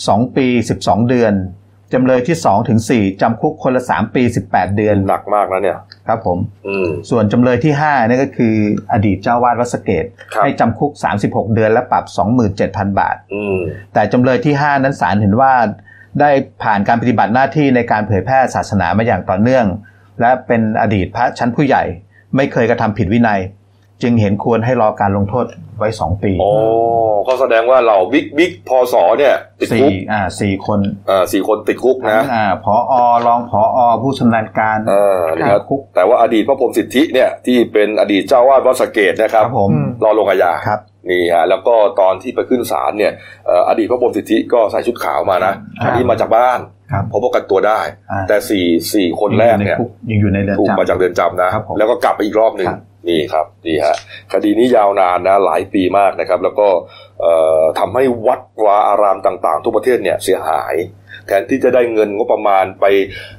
[0.07, 1.33] สองปีสิบสองเดือน
[1.93, 8.55] จำเลยที่สองถึงสี่จำคุกคนละสามปีสิบแปดเดือนหนักมากนะเนี่ยครับผมอืมส่วนจำเลยที่5นี่ก็คือ
[8.93, 10.91] อดีตเจ้าวาดวัดสะเกตครับให้จำคุก
[11.23, 12.05] 36 เดือนและปรับ
[12.51, 13.57] 27,000 บาทอืม
[13.93, 15.53] แต่จำเลยที่ 5 นั้นศาลเห็นว่า
[16.19, 16.29] ได้
[16.63, 19.65] ผ่านการปฏิบัติหน้าที่ในการเผยแพร่ศาสนามาอย่างต่อเนื่อง
[20.21, 21.83] และเป็นอดีตพระชั้นผู้ใหญ่
[22.35, 23.39] ไม่เคยกระทำผิดวินัย
[24.03, 25.45] จึงเห็นควรให้รอการลงโทษ
[25.77, 26.49] ไว้2ปีโอ้
[27.25, 32.93] เขาแสดงว่าเราบิ๊กบิ๊กพอสอเนี่ยติดคุสี่กอ่าสี่คนเอ่อสี่คนติดคุกทั้นะงอ่าผอ
[33.27, 43.11] รองผอผู้ชำนาญการเออนี่ครับคุกแต่ว่าอดีตพระพรหมสิทธิเนี่ยที่เป็นอดีตเจ้าวาดวัดสะเกตนะครับครับผมอืมรอลงอาญาครับนี่ฮะแล้วก็ตอนที่ไปขึ้นศาลเนี่ย
[43.45, 46.59] เอ่ออดีตพระพรหมสิทธิก็ใส่ชุดขาวมานะครับอันนี้มาจากบ้าน
[46.91, 47.79] ครับเพราะป้องกันตัวได้
[48.11, 49.77] อ่าแต่สี่สี่คนแรกเนี่ย
[50.09, 53.95] ยังอยู่ในเรือนถูกจำมาจากเรือนจำนะครับผมแล้วก็กลับไปอีกรอบหนึ่งครับ นี่ครับนี่ฮะ
[54.33, 56.67] คดีนี้ยาวนานนะหลายปีมากนะครับ แล้วก็
[57.21, 60.75] เอ่อทำให้วัดวาอารามต่าง ๆ ทั่วประเทศเนี่ยเสียหาย
[61.27, 62.85] แทนที่จะได้เงินงบประมาณไป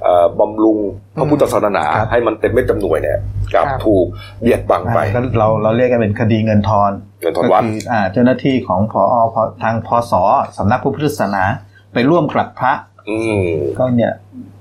[0.03, 0.79] เอ่อบำรุง
[1.17, 3.19] พระพุทธศาสนาครับให้มันเต็มเม็ดเต็มหน่วยเนี่ย
[3.55, 4.07] กลับครับถูก
[4.41, 9.03] เบียดบังไปอ่าก็เราเราเรียกกันเป็นคดีเงินทอนเงินทอนวัดก็คืออ่าเจ้าหน้าที่ของพอ
[9.35, 10.13] พทางพศ
[10.59, 11.45] สำนักพระพุทธศาสนา
[11.93, 12.73] ไปร่วมกับพระ
[13.09, 13.47] อืม
[13.79, 14.13] ก็เนี่ย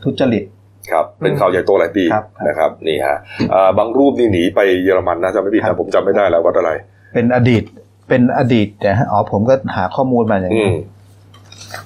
[0.04, 0.44] ทุจริต
[0.92, 3.18] ครับเป็นข่าวใหญ่โตหลายปีครับนะครับนี่ฮะ
[3.54, 6.72] อ่าบางรูปนี่หนีไปเยอรมันนะจำไม่ผิดครันะบผมจำไม่ได้แล้ววัดอะไร
[7.14, 7.64] เป็นอดีต
[8.10, 10.76] เป็นอดีตแต่อ๋อผมก็หาข้อมูลมาอย่างอืนี้ม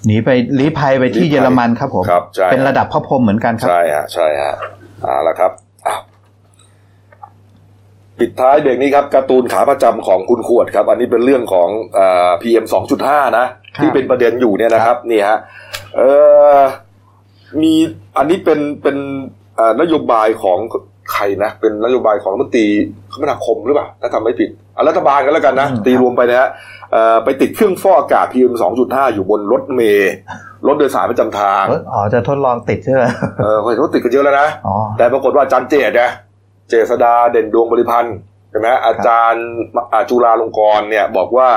[0.06, 0.30] หนีไป
[0.60, 4.54] ลี้ภัยไปที่ลี้ภัยเยอรมันครับผมครับใช่เป็นระดับพระพรหมเหมือนกันครับใช่ฮะใช่ฮะ
[5.02, 5.52] เอาละครับ
[5.88, 6.02] อ้าว
[8.20, 11.70] ปิดท้ายเบรกนี้ครับการ์ตูนขาประจำของคุณขวดครับ อันนี้เป็นเรื่องของ
[12.42, 13.46] พีเอ็มสองจุดห้านะ
[13.78, 15.38] ครับที่เป็นประเด็นอยู่เนี่ยนะครับ นี่ฮะ
[15.96, 16.02] เอ
[16.58, 16.60] อ
[17.62, 17.74] มี
[18.18, 18.98] อันนี้เป็นเป็น
[19.56, 20.60] เอ่อนโยบายของ
[21.14, 22.68] ใครนะ เป็นนโยบายของรัฐมนตรี
[23.12, 26.50] คมนาคมหรือเปล่าถ้าทำไม่ผิดเอารัฐบาลกันแล้วกันนะอืมตีรวมไปนะฮะ
[26.92, 30.14] เอ่อไปติดเครื่องฟอกอากาศ PM 2.5 อยู่บนรถเมล์
[30.68, 33.04] รถโดยสารประจำทางเอ้ยอ๋อ จะทดลองติดใช่ไหม
[33.40, 36.12] เออเห็นว่าติดกันเยอะแล้วนะอ๋อแต่ปรากฏว่าอาจารย์เจดเนี่ย
[36.70, 38.16] เจษดาเด่นดวงบริพันธ์
[38.52, 39.46] ใช่ไหมอาจารย์
[39.92, 41.50] อ่าจุฬาลงกรณ์เนี่ย บอกว่า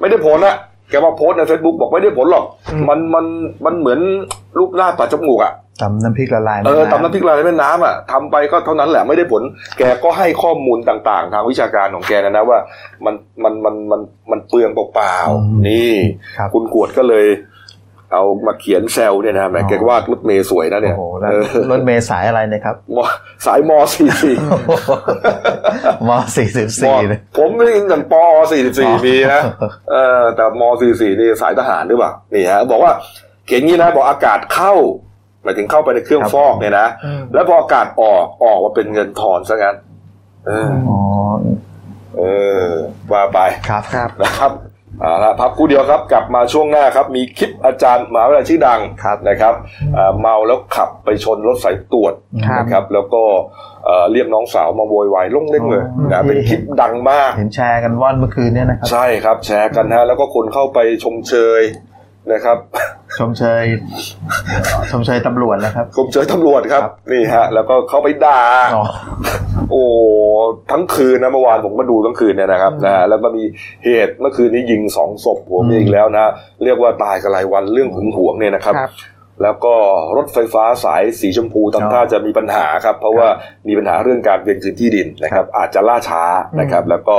[0.00, 0.56] ไม่ได้ผลอะ
[0.90, 3.24] แกมาโพสต์ในเฟซบุ๊กบอกไม่ได้ผลหรอกอืมมันมัน
[3.64, 3.98] มันเหมือน
[4.58, 9.42] ลูกหน้าดปัดจมูกอะตำน้ำพริกละลายเออใำตำน้ำพริกลายในแม่น้ำอะทำไปก็เท่านั้นแหละไม่ได้ผล
[9.78, 12.58] แกก็ให้ข้อมูลต่าง ๆ ทางวิชาการของแกนะนะว่า
[13.04, 13.14] มัน
[13.44, 15.92] มันมันมันมันเปลืองเปล่าๆนี่
[16.36, 17.26] ครับคุณกวดก็เลย
[18.12, 22.98] เอามาเขียนแซวเนี่ยนะแหมอ๋อแกวาดรถเมย์สวยนะเนี่ยโอ้โหแล้วเออรถเมล์สายอะไรเนะครับม
[23.46, 24.36] สายมสี่สี่
[26.08, 29.42] มสี่สิบสี่เลยผมไม่ได้ยินแต่ปอสี่สิบสี่มีนะ
[29.90, 32.92] เออแต่มสี่สี่นี่สายทหารหรือเปล่านี่ฮะบอกว่า
[33.46, 34.74] เขียนงี้นะบอกอากาศเข้า
[35.42, 39.76] หมายถึงเข้าไปในเครื่องครับฟอกเนี่ยนะอืมแล้วพออากาศออกออกมาเป็นเงินถอนซะงั้น
[40.46, 40.98] เอออ๋อ
[42.18, 42.22] เอ
[42.62, 42.66] อ
[43.12, 44.52] ว่าไปครับครับนะครับ
[45.02, 49.54] เอาละพักครู่เดียวครับกลับมาช่วงหน้าครับ มีคลิปอาจารย์มหาวิทยาลัยชื่อดังครับนะครับ
[49.96, 52.14] อ่าเมาแล้วขับไปชนรถสายตรวจ
[52.46, 53.22] ครับนะครับ แล้วก็
[53.84, 61.62] เอ่อเรียกน้องสาวมาโวยวายล่งเล่งเลยอ๋อนะเป็นคลิปดังมาก เห็นแชร์กันว่อนเมื่อคืนเนี่ยนะครับ ใช่ครับแชร์กันฮะแล้วก็คนเข้าไปชมเชย
[62.32, 62.58] นะครับ
[63.16, 63.64] ชมเชย
[64.90, 68.40] ชมเชยตำรวจนะครับ ชมเชยตำรวจครับครับนี่ฮะ แล้วก็เข้าไปด่า
[68.74, 68.84] อ๋อ
[69.70, 69.82] โอ้
[70.72, 73.44] ทั้งคืนนะเมื่อวานผมก็ดูทั้งคืนเนี่ยนะครับนะฮะแล้วก็มี
[73.84, 76.26] เหตุเมื่อคืนนี้ยิงสองศพผัวเมียอีกแล้วนะ
[76.64, 78.92] เรียกว่าตายกันรายวันเรื่องหึงหวงเนี่ยนะครับครับ
[79.42, 79.74] แล้วก็
[80.16, 83.28] รถไฟฟ้าสายสีชมพูทำท่าจะมีปัญหาครับ เพราะว่า
[83.68, 86.24] มีปัญหาเรื่องการเวียนคืนที่ดินนะครับ อาจจะล่าช้า
[86.60, 87.16] นะครับ แล้วก็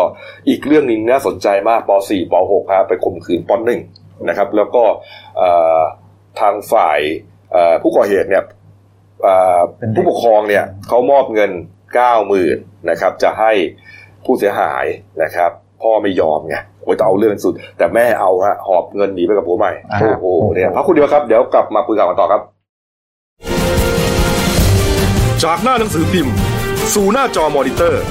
[0.49, 4.83] อีกเรื่องหนึ่งน่าสนใจมากป .4 ป .6 ฮะไปข่มขืนป .1 นะครับ แล้วก็
[5.28, 5.28] เอ่อ
[6.39, 6.99] ทางฝ่าย
[7.51, 8.43] เอ่อผู้ก่อเหตุเนี่ย
[9.23, 11.51] เอ่อเป็นเด็กผู้ปกครองเนี่ยเขามอบเงิน
[11.95, 12.57] เก้าหมื่น
[12.89, 13.51] นะครับ จะให้
[14.25, 14.85] ผู้เสียหาย
[15.23, 22.41] นะครับ พ่อไม่ยอมไงโอ้ยจะเอาเรื่องสุด แต่แม่เอาฮะหอบเงินหนีไปกับผัวใหม่อ่าโอ้โหเนี่ยพักคุณเดียวครับ เดี๋ยวกลับมาคุยกันต่อครับ
[25.43, 26.33] จากหน้าหนังสือพิมพ์
[26.93, 28.03] สู่หน้าจอมอนิเตอร์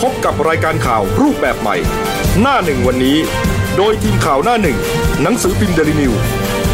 [0.00, 1.76] พบกับรายการข่าวรูปแบบใหม่
[2.40, 3.16] หน้าหนึ่งวันนี้
[3.76, 4.76] โดยทีมข่าวหน้าหนึ่ง
[5.22, 6.12] หนังสือพิมพ์เดลิวิว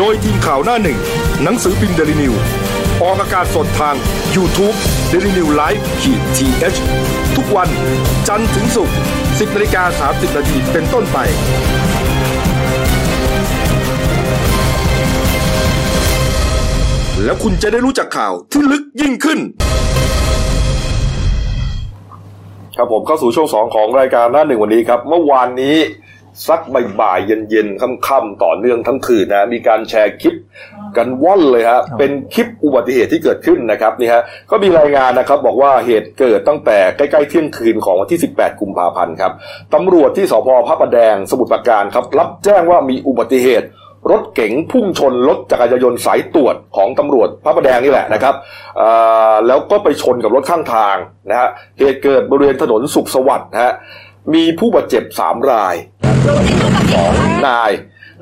[0.00, 0.98] โดยทีมข่าวหน้าหนึ่ง
[1.42, 2.34] หนังสือพิมพ์เดลิวิว
[3.02, 3.94] ออกอากาศสดทาง
[4.36, 4.76] YouTube
[5.12, 7.68] d e l i n e w l i v e ขีดทีเทุกวัน
[8.28, 11.18] จันทร์ถึงศุกร์10นาฬิกา30นาทีเป็นต้นไป
[17.24, 19.38] แล้วคุณจะได้รู้จักข่าวที่ลึกยิ่งขึ้น
[22.76, 25.76] ครับผมเข้าสู่ช่วงสองของรายการหน้าหนึ่งวันนี้ครับ เมื่อวานนี้
[26.46, 26.60] สัก
[27.00, 30.34] บ่ายๆเย็นๆค่ำๆต่อเนื่องทั้งคืนนะมีการแชร์คลิป
[30.96, 39.32] กันว่อนเลยฮะเป็นคลิปอุบัติเหตุที่เกิดขึ้นนะครับนี่ฮะก็มีรายงานนะครับบอกว่าเหตุเกิดตั้งแต่ใกล้ๆเที่ยงคืนของวันที่ 18 กุมภาพันธ์ครับ
[39.74, 43.68] ตำรวจที่สพพระประแดงสมุทรปราการครับรับแจ้งว่ามีอุบัติเหตุ
[44.10, 48.34] รถเก๋งพุ่งชนรถจักรยานยนต์สายตรวจของตำรวจพระประแดงนี่แหละนะครับ
[48.80, 50.96] อ่าแล้วก็ไปชนกับรถข้างทาง
[51.30, 53.72] นะฮะเหตุเกิดบริเวณถนนสุขสวัสดิ์นะฮะ
[54.34, 55.74] มีผู้บาดเจ็บสามราย
[56.94, 57.12] สอง
[57.46, 57.72] นาย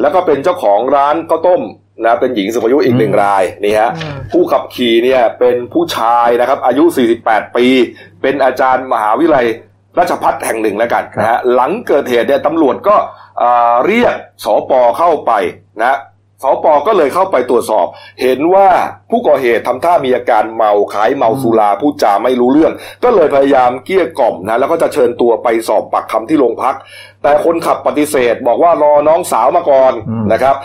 [0.01, 1.63] แล้วก็เป็นเจ้าของร้านข้าวต้ม
[2.05, 3.91] นะเป็นหญิงสูงอายุอีกหนึ่งรายนี่ฮะ
[4.33, 6.85] ผู้ขับขี่เนี่ยเป็นผู้ชายนะครับ อายุ
[7.21, 7.67] 48 ปี
[8.23, 9.47] เป็นอาจารย์มหาวิทยาลัย
[9.99, 12.97] ราชพัฒแห่งหนึ่งแล้วกันนะฮะหลังเกิดเหตุเนี่ยตำรวจก็
[13.43, 15.33] อ่าเรียกสปเข้าไป
[15.81, 15.99] นะ
[16.43, 17.87] สปก็เลยเข้าไปตรวจสอบ
[18.22, 18.68] เห็นว่า
[19.11, 22.72] ผู้ก่อเหตุทำท่ามีอาการเมาขายเมาสุราพูดจาไม่รู้เรื่อง
[23.05, 26.74] ก็เลยพยายามเกลี้ยกล่อมนะแล้วก็จะเชิญตัวไปสอบปากคำที่โรงพัก
[27.22, 29.93] แต่คนขับปฏิเสธ บอกว่ารอน้องสาวมาก่อน
[30.32, 30.57] นะครับ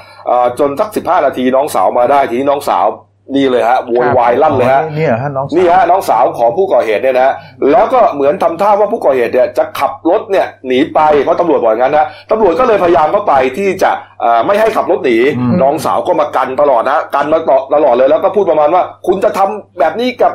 [0.60, 2.88] จนสักสิบห้านาทีน้องสาวมาได้ทีนี้น้องสาว
[3.36, 7.34] นี่เลยฮะโวยวายลั่นเลยฮะนี่เหรอฮะน้องสาวนี่ฮะน้องสาวของผู้ก่อเหตุเนี่ยนะฮะ
[7.72, 13.92] แล้วก็เหมือนทำท่าว่าผู้ก่อเหตุเนี่ยจะขับรถเนี่ยหนีไปเพราะตำรวจบอกอย่างนั้นนะตำรวจก็เลยพยายามเข้าไปที่จะ
[14.22, 17.40] เอ่อไม่ให้ขับรถหนีอืมน้องสาวก็มากันตลอดนะกันมา
[17.76, 20.34] ตลอดเลยแล้วก็พูดประมาณว่า คุณจะทำแบบนี้กับ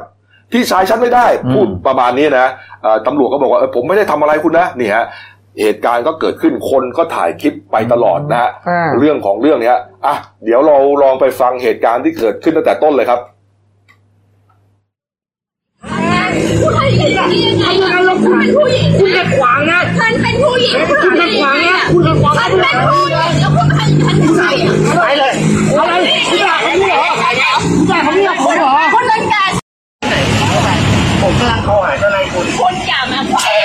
[0.53, 2.49] พี่ชายฉันไม่ได้ พูดประมาณนี้นะ
[2.83, 5.05] เอ่อตำรวจก็บอกว่าเออผมไม่ได้ทำอะไรคุณนะนี่ฮะ
[5.61, 9.77] เหตุการณ์ก็เกิดขึ้นคนก็ถ่ายคลิปไปตลอดนะฮะอ่าเรื่องของเรื่องเนี้ย
[10.07, 13.21] อะเดี๋ยวเราลองไปฟังเหตุการณ์ที่เกิดขึ้นตั้งแต่ต้นเลยครับ
[16.61, 16.89] ผู้ชาย
[17.33, 25.33] ที่ทำงานลงคุณเป็นผู้หญิงคุณจะขวางนะฉันเป็นผู้หญิงคุณจะขวางนะคุณจะขวางฉันเป็นผู้หญิงแล้วคุณเป็นฉันเป็นใครอะไปเลย
[25.79, 27.09] อะไรคุณด่าเขาไม่เหรอ
[27.75, 29.51] คุณด่าเขาไม่เหรอผมเหรอคุณเป็นการ
[31.23, 33.56] ผมกำลังโทรหาเจ้านายคุณคุณอย่ามาขวาง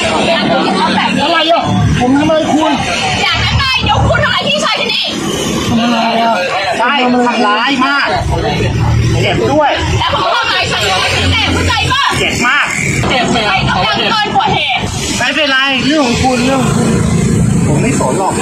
[0.00, 0.40] อย่า
[0.80, 1.64] มาแบบนี้อะไรอะ
[2.00, 2.72] ผมทำอะไรคุณ
[3.22, 5.10] อย่าทำไมเดี๋ยวคุณทำอะไรพี่ชายฉันอีก
[6.78, 6.92] ใช่
[7.26, 8.08] ทำร้ายมาก
[9.22, 12.66] เจ็บด้วยแล้วคุณทำไมฉันรู้ว่าฉันแสบเข้าใจป่ะเจ็บมาก
[13.08, 14.82] เจ็บไม่ต้องดังเกินกว่าเหตุ
[15.18, 16.88] ไม่เป็นไรเรื่องของคุณเรื่องของคุณ
[17.66, 18.32] ผมไม่สนหรอก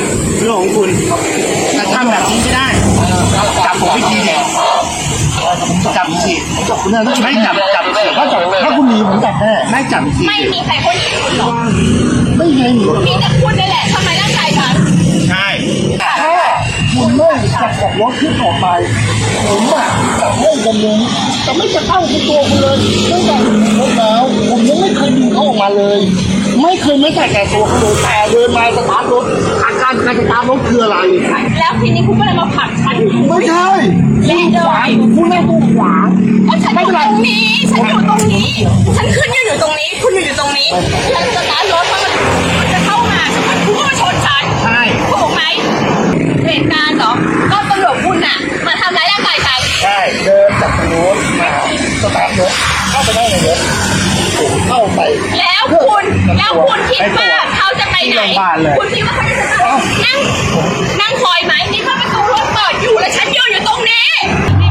[0.41, 0.89] เรื่องของคุณ
[1.75, 2.67] แต่ทำแบบนี้ไม่ได้
[3.67, 4.41] จับผมไม่ทีเนี่ย
[5.97, 6.33] จับสิ
[6.69, 6.91] จับคุณ
[7.25, 7.85] ไม่จับจับ
[8.19, 11.51] ถ้าจับถ้าคุณหนีผมจับแน่ไม่จับสิไม่มีใครคนหญิงคุณหรอก
[12.37, 14.75] ไม่ไงหนีมีแต่คุณนั่แหละทำไมร่างกายฉัน
[15.29, 15.49] ใช่
[16.03, 16.11] ถ้า
[16.95, 18.67] คุณไม่จับกับรถขึ้นออไป
[19.49, 19.87] ผมอะ
[20.21, 20.99] จะไม่ดำเนิน
[21.47, 22.77] จะไม่จะเข้าคุณตัวคุณเลย
[23.11, 23.37] ตั้งแต่
[23.79, 25.99] รถแล้วผมยังไม่เคยดึงเขาออกมาเลย
[26.63, 29.56] ไม่เคยไม่ใส่แต่ตัวเขาเลยแต่เดินมาสตาร์ทรถอา
[29.87, 30.97] การการสตาร์ทรถคืออะไร
[31.59, 32.97] แล้วทีนี้คุณก็เลยมาผลักฉัน
[33.29, 33.67] ไม่ใช่
[34.29, 36.07] คุณขวางคุณนั่งตัวขวาง
[36.49, 38.51] ก็ฉันอยู่ตรงนี้ ฉันอยู่ตรงนี้
[38.97, 40.69] ฉันขึ้นยืนอยู่ตรงนี้ คุณอยู่ตรงนี้
[41.15, 44.81] ฉันสตาร์ทรถเพราะมันจะเข้ามาฉันมันคุณก็มาชนฉันใช่
[45.21, 45.43] ถูกไหม
[46.47, 47.13] เหตุการณ์เหรอ
[47.51, 51.51] ก็ตำรวจคุณน่ะมาทำร้ายร่างกายฉันใช่เดินจากทางโน้นมา
[52.03, 52.53] สตาร์ทรถ
[52.91, 53.59] เข้าไปได้ในรถ
[54.39, 55.01] ผมเข้าไป
[55.39, 56.05] แล้วคุณ
[56.39, 58.21] แล้วคุณคิดว่าเขาจะไปไหน
[58.79, 59.37] คุณคิดว่าเขาจะ
[60.05, 60.19] นั่ง
[61.01, 64.07] นั่งคอยไหมนี่ถ้าประตูรถเปิดอยู่แล้วฉันยืนอยู่ตรงนี้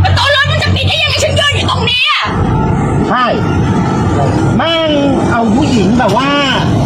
[0.04, 2.22] ประตูรถมันจะปิดได้ยังไงฉันยืนอยู่ตรงนี้อะ
[3.10, 3.26] ใช่
[4.58, 4.92] แม่ง
[5.32, 6.30] เอาผู้หญิงแบบว่า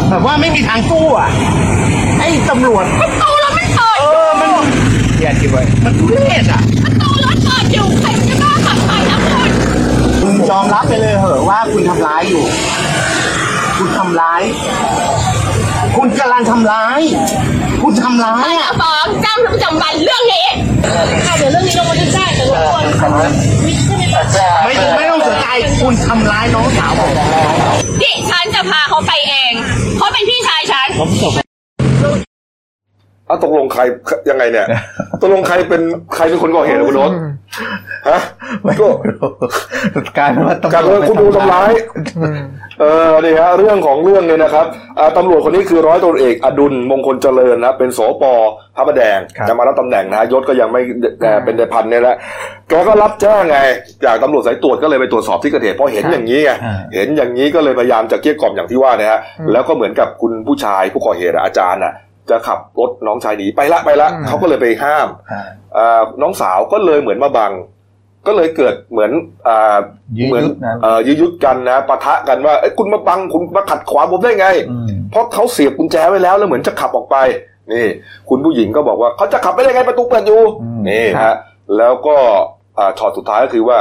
[0.10, 1.30] แบบว่าไม่มีทางสู้อะ
[2.20, 4.50] ไอ้ตำรวจประตูรถมันเปิดเออยู่อมัน
[5.22, 9.50] อย่าคิดไว้มันทุเรศอะประตูรถเปิดอยู่ใครจะกล้าขับไปนะคุณ
[10.22, 12.44] คุณ ยอมรับไปเลยเหอะว่าคุณทำร้ายอยู่
[13.78, 14.42] คุณทำร้าย
[15.96, 17.00] คุณกำลังทำร้าย
[17.82, 20.48] คุณทำร้ายใครอะจะฟ้องเจ้าพนักประจำวันเรื่องนี้
[21.26, 22.84] ค่ะเดี๋ยวเรื่องนี้ลงมาจะแจ้งแต่รบกวน
[23.66, 25.48] มิใช่ไหมคะไม่ไม่ต้องเสียใจ
[25.82, 27.12] คุณทำร้ายน้องสาวผม
[28.02, 29.52] ดิฉันจะพาเขาไปเอง
[29.98, 30.88] เขาเป็นพี่ชายฉัน
[33.30, 33.82] อะตกลงใคร
[34.30, 34.66] ยังไงเนี่ย
[35.22, 35.82] ตกลงใครเป็น
[36.16, 37.12] ใครเป็นคนก่อเหตุอะคุณโน้ต
[38.10, 38.20] ฮะ
[38.64, 39.30] ไม่ก็รู้
[40.18, 41.72] กลายเป็นว่าตำการรวจคุณดูทำร้าย
[42.80, 44.66] เออนี่ฮะเรื่องของเรื่องเนี่ยนะครับ
[45.00, 48.24] อ่าตำรวจคนนี้คือร้อยตำรวจเอกอดุลมงคลเจริญนะเป็นสป
[48.76, 50.82] พระประแดงครับจะมารับตำแหน่งนะฮะยศก็ยังไม่
[51.22, 52.16] เอ่อเป็นในพันเนี่ยแหละ
[52.70, 53.58] แกก็รับแจ้งไง
[54.06, 59.20] จากตำรวจสายตรวจก็เลยไปตรวจสอบที่เกิดเหตุเพราะเห็นอย่างนี้ไงอ่าเห็นอย่างนี้ก็เลยพยายามจะเกลี้ยกล่อมอย่างที่ว่านะฮะ
[59.52, 61.94] แล้วก็เหมือนกับคุณผู้ชายผู้ก่อเหตุอะอาจารย์อะ
[62.32, 65.42] จะขับรถน้องชายหนีไปละไปละเขาก็เลยไปห้ามอ่า
[65.78, 67.54] อ่าน้องสาวก็เลยเหมือนมาบัง
[68.28, 69.12] ก็เลยเกิดเหมือน
[69.48, 69.78] อ่า
[70.18, 77.18] ยื้อเหมือนยุดนะเอ่อยื้อยุดกันนะปะทะกันว่าเอ้ยคุณมาบังคุณมาขัดขวางผมได้ไงอืมเพราะเขาเสียบกุญแจไว้แล้วแล้วเหมือนจะขับออกไป
[77.74, 77.86] นี่
[78.30, 81.38] คุณผู้หญิงก็บอกว่าเขาจะขับไปได้ไงประตูเปิดอยู่อืมนี่ครัฮะบ
[81.78, 82.18] แล้วก็
[82.78, 83.80] อ่าช็อตสุดท้ายก็คือว่า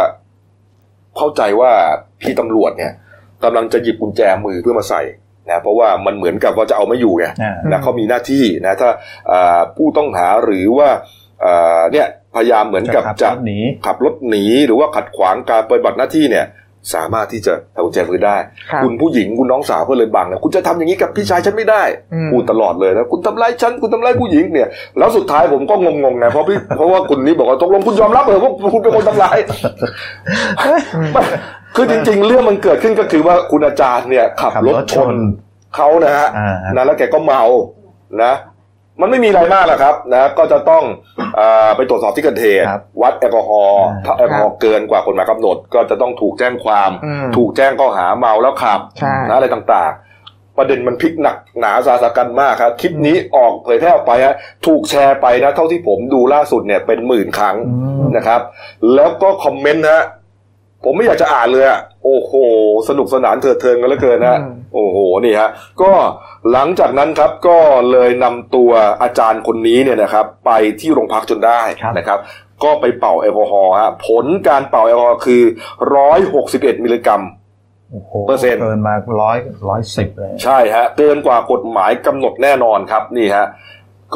[1.17, 1.73] เข้าใจว่า
[2.21, 2.93] พี่ตำรวจเนี่ย
[3.45, 5.03] กำลังจะหยิบกุญแจมือเพื่อมาใส่
[5.51, 8.91] นะเพราะว่ามันเหมือนกับว่าจะเอาไม่อยู่ไงอ่านะเขามีหน้าที่นะถ้า
[9.31, 10.89] อ่าผู้ต้องหาหรือว่า
[11.45, 16.47] อ่าเนี่ยพยายามเหมือนกับขับจะรถหนีขับรถหนีหรือว่าขัดขวางการปฏิบัติหน้าที่เนี่ย
[16.95, 18.37] สามารถที่จะเอากุญแจมือได้
[18.71, 21.83] ครับคุณผู้หญิงคุณน้องสาวก็เลยบังนะคุณจะทำอย่างนี้กับพี่ชายฉันไม่ได้
[22.15, 24.69] อืมพูดตลอดเลยนะคุณทำร้ายฉันคุณทำร้ายผู้หญิงเนี่ย
[24.99, 29.39] แล้วสุดท้ายผมก็งงๆไงเพราะพี่เพราะว่าคุณนี่บอกว่าตกลงคุณยอมรับเหรอว่าคุณเป็นคนทำร้าย
[31.13, 31.23] ไม่
[31.79, 35.17] คือจริง ๆ เรื่องมันเกิดขึ้นก็คือว่าคุณอาจารย์เนี่ยขับขับรรถถชชนน
[35.77, 37.43] เขานะฮะอ่านะแล้วแกก็เมา
[38.25, 38.35] นะ
[39.01, 40.83] มันไม่มีอะไรมากหรอกครับนะ ก็จะต้อง
[41.39, 54.35] อาไปตรวจสอบที่เกิดเหตุครับวัดแอลกอฮอล์อ่าถ้าแอลกอฮอล์เกินกว่ากฎหมายกำหนด ก็จะต้องถูกแจ้งความอืมถูกแจ้งข้อหาเมาแล้วขับใช่นะอะไรต่างๆประเด็นมันพลิกหนักหนาสาสากันมากครับคลิปนี้ออกเผยแพร่ออกไปฮะ
[54.67, 58.41] ถูกแชร์ไปนะ เท่าที่ผมดูล่าสุดเนี่ยเป็นหมื่นครั้งอืมนะครับ
[58.95, 60.05] แล้วก็คอมเมนต์นะ
[60.85, 62.33] ผมไม่อยากจะอ่านเลยอะโอ้โห
[62.89, 65.51] สนุกสนานเถิดเทิงกันเหลือเกินนะอืมโอ้โหนี่ฮะ
[65.83, 65.93] ก็
[66.53, 67.59] หลังจากนั้นครับก็
[67.91, 68.71] เลยนำตัว
[69.03, 70.51] อาจารย์คนนี้เนี่ยนะครับ ไป
[70.81, 72.19] ที่โรงพักจนได้ครับนะครับ
[72.65, 75.43] ก็ไปเป่าแอลกอฮอล์ฮะผลการเป่าแอลกอฮอล์คือ
[76.13, 77.23] 161มิลลิกรัม
[77.91, 79.37] โอ้โหเปอร์เซ็นต์เกินมาร้อย
[79.69, 83.47] ร้อยสิบเลยใช่ฮะเกินกว่ากฎหมายกำหนดแน่นอนครับนี่ฮะ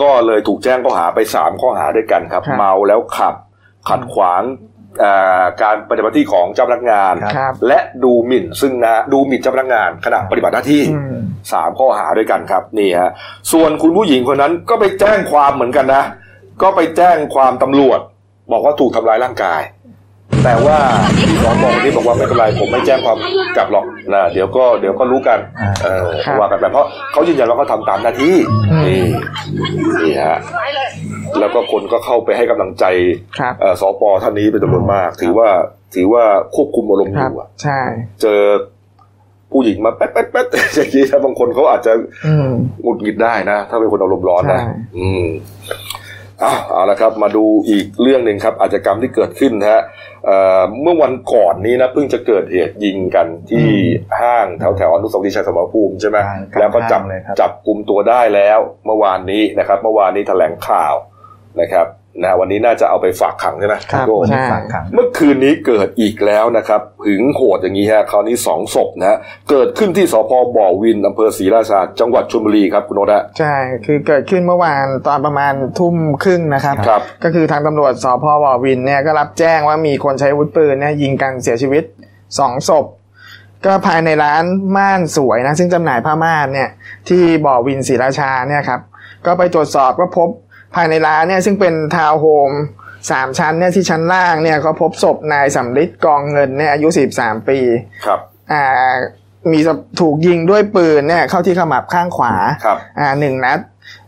[0.00, 3.34] ก็เลยถูกแจ้งข้อหาไปสามข้อหาด้วยกันครับครับเมาแล้วขับ
[3.88, 4.71] ขัดขวางเอ่อ
[5.62, 11.18] การปฏิบัติหน้าที่ของเจ้าพนักงานครับและดูหมิ่นซึ่งหนะดูหมิ่นเจ้าพนักงานขณะปฏิบัติหน้าที่อืม
[11.52, 13.10] สามข้อหาด้วยกันครับนี่ฮะ
[13.52, 16.04] ส่วนคุณผู้หญิงคนนั้นก็ไปแจ้งความเหมือนกันนะ
[16.62, 18.00] ก็ไปแจ้งความตำรวจ
[18.52, 19.60] บอกว่าถูกทำร้ายร่างกาย
[20.44, 20.78] แต่ว่า
[21.18, 23.18] ที่สองบอกนี่บอกว่าไม่เป็นไรผมไม่แจ้งความ
[23.56, 28.34] กลับหรอกนะเดี๋ยวก็เดี๋ยวก็รู้กันอ่าเออครับว่ากันไปเพราะเขายืนยันว่าเขาทำตามหน้าที่
[28.72, 29.00] อืมนี่
[30.02, 30.38] นี่ฮะ
[31.40, 32.84] แล้วก็คนก็เข้าไปให้กำลังใจ
[33.38, 35.48] ครับเอ่อสปท่านนี้เป็นจำนวนมาก ถือว่า
[35.94, 36.24] ถือว่า
[36.54, 37.80] ควบคุมอารมณ์อครับยู่อะใช่
[38.22, 38.40] เจอ
[39.52, 41.92] ผู้หญิงมาแป๊ดแป๊ดแป๊ดอย่างนี้ถ้าบางคนเขาอาจจะ
[42.26, 42.50] อืม
[42.82, 45.24] หงุดหงิดได้นะ ถ้าเป็นคนอารมณ์ร้อนนะใช่อืม
[45.68, 45.78] อะ
[46.42, 49.82] เอาละครับมาดูอีกเรื่องหนึ่งครับอาชญากรรมที่เกิดขึ้นนะฮะ
[50.26, 53.68] เอ่อเมื่อวันก่อนนี้นะเพิ่งจะเกิดเหตุยิงกันที่
[54.20, 60.94] ห้างแถวแถวๆอนุสาวรีย์ชัยสมรภูมิใช่ไหมใช่ครับแล้วก็จับห้างเลยครับจับกลุ่มตัวได้แล้วเมื่อวานนี้นะครับ เมื่อวานนี้แถลงข่าว
[61.60, 61.86] นะครับ
[62.20, 69.18] นะวันนี้น่าจะเอาไปฝากขังใช่ไหมครับพี่โก้ใช่ฝากขัง เมื่อคืนนี้เกิดอีกแล้วนะครับหึงโหดอย่างนี้ฮะคราวนี้สองศพนะฮะ
[69.50, 73.54] เกิดขึ้นที่สพบ่อวินอำเภอศรีราชาจังหวัดชลบุรีครับคุณโนตะใช่
[73.86, 75.94] คือเกิดขึ้นเมื่อวานตอนประมาณทุ่ม
[76.24, 81.84] ครึ่งนะครับครับ ก็คือทางตำรวจสพบ่อวินเนี่ยก็รับแจ้งว่ามีคนใช้อาวุธปืนเนี่ยยิงกันเสียชีวิต
[82.38, 82.86] สองศพ
[83.64, 84.44] ก็ภายในร้าน
[84.76, 86.68] ม่านสวยนะซึ่งจำหน่ายผ้าม่านเนี่ย
[87.08, 88.80] ที่บ่อวินศรีราชาเนี่ยครับ
[89.26, 90.28] ก็ไปตรวจสอบก็พบ
[90.74, 92.50] ภายในร้านเนี่ยซึ่งเป็นทาวน์โฮม
[93.10, 97.58] สามชั้นเนี่ยที่ชั้นล่างเนี่ยก็พบศพนายสำลิดกองเงินเนี่ยอายุ43ปี
[98.06, 98.20] ครับ
[98.52, 98.92] อ่า
[99.52, 99.58] มี
[100.00, 103.58] ถูกยิงด้วยปืนเนี่ยเข้าที่ขมับข้างขวา ครับ อ่าหนึ่งนัด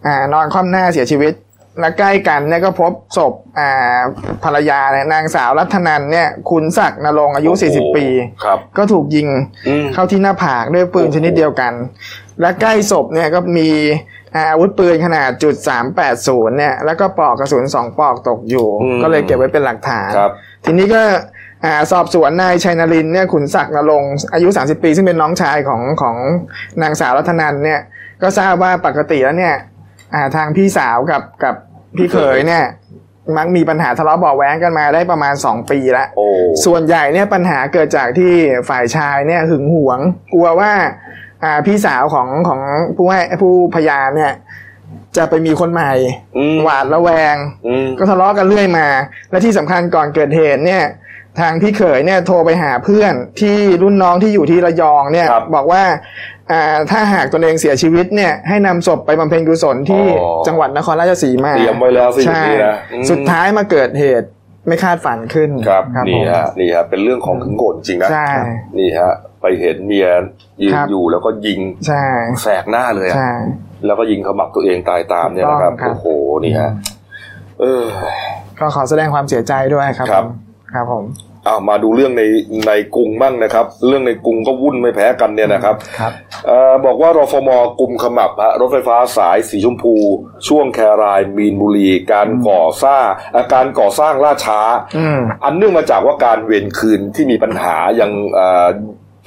[0.06, 1.32] อ่านอนคว่ำหน้าเสียชีวิต
[1.80, 4.00] และใกล้กันเนี่ยก็พบศพอ่า
[4.44, 8.06] ภรรยาเนี่ยนางสาวรัตนันเนี่ยคุณศักดิ์นรงค์อายุ โอ้โห40 ปี
[8.44, 9.28] ครับก็ถูกยิง
[9.68, 11.72] อืม เข้าที่หน้าผากด้วยปืนโอ้โหชนิดเดียวกัน
[12.40, 13.68] และใกล้ศพเนี่ยก็มี
[14.34, 15.54] อ่าอาวุธปืนขนาดจุด
[16.06, 18.66] 380เนี่ยแล้วก็ปลอกกระสุนสองปลอกตกอยู่
[19.02, 20.30] ก็เลยเก็บไว้เป็นหลักฐาน ครับ
[20.64, 21.02] ทีนี้ก็
[21.64, 26.16] อ่าสอบสวนนายชัยนรินทร์เนี่ยขุนศักดิ์นรงค์อายุ 30 ปี ซึ่งเป็นน้องชายของของ
[26.82, 27.80] นางสาวรัตนันเนี่ย
[28.22, 29.56] ก็ทราบว่าปกติแล้วเนี่ย
[30.14, 31.54] อ่าทางพี่สาวกับกับ
[31.96, 32.64] พี่เขยเนี่ย
[33.36, 36.26] มักมีปัญหาทะเลาะเบาะแว้งกันมาได้ประมาณ2ปีแล้วโอ้
[36.64, 38.32] ส่วนใหญ่เนี่ยปัญหาเกิดจากที่
[38.68, 39.98] ฝ่ายชายเนี่ยหึงหวง
[40.32, 40.72] กลัวว่า
[41.44, 42.60] อ่าพี่สาวของของ
[42.96, 44.32] ผู้ให้ผู้พยานเนี่ย
[45.16, 45.92] จะไปมีคนใหม่
[46.36, 47.36] อืมหวาดระแวง
[47.66, 48.86] อืมก็ทะเลาะกันเรื่อยมา
[49.30, 50.82] และที่สำคัญก่อนเกิดเหตุเนี่ย
[51.40, 55.82] ทางพี่เขยเนี่ยโทรไปหาเพื่อนที่รุ่นน้องที่อยู่ที่ระยองเนี่ยครับบอกว่า
[56.52, 64.28] อ่าถ้าหากตนเองเสียชีวิตเนี่ยให้นำศพไปบำเพ็ญกุศลที่อ๋อ จังหวัดนครราชสีมาเตรียมไว้แล้วสิอย่างใช่นี้นะอืมสุดท้ายมาเกิดเหตุ
[64.66, 68.28] ไม่คาดฝันขึ้นครับผมนี่ฮะนี่ฮะเป็นเรื่องของขึงโกรธจริงนะใช่
[68.78, 69.12] นี่ฮะ
[69.42, 70.08] ไปเห็นเมีย
[70.62, 72.04] ยืนครับ อยู่แล้วก็ยิงใช่
[72.42, 73.32] แสกหน้าเลยอะใช่
[73.86, 76.06] แล้วก็ยิงขมับตัวเองตายตามเนี่ยนะครับถูกต้องครับ โอ้โห
[76.44, 76.70] นี่ฮะ
[77.60, 77.84] เออ
[78.60, 80.43] ก็ขอแสดงความเสียใจด้วยครับครับ ผม
[80.74, 81.04] ครับผม
[81.46, 82.22] เอามาดูเรื่องใน
[82.66, 86.12] ในกรุงบ้างนะครับ เรื่องในกรุงก็วุ่นไม่แพ้กันเนี่ยนะครับครับ
[86.46, 87.50] เอ่อบอกว่ารฟม
[87.80, 89.94] กลุ่มขมับฮะรถไฟฟ้าสายสีชมพู
[90.48, 93.04] ช่วงแครายมีนบุรี การก่อสร้าง
[93.34, 94.60] อะการก่อสร้างล่าช้า
[94.96, 98.68] อืมอันเนื่องมาจากว่าการเวรคืนที่มีปัญหายังเอ่อ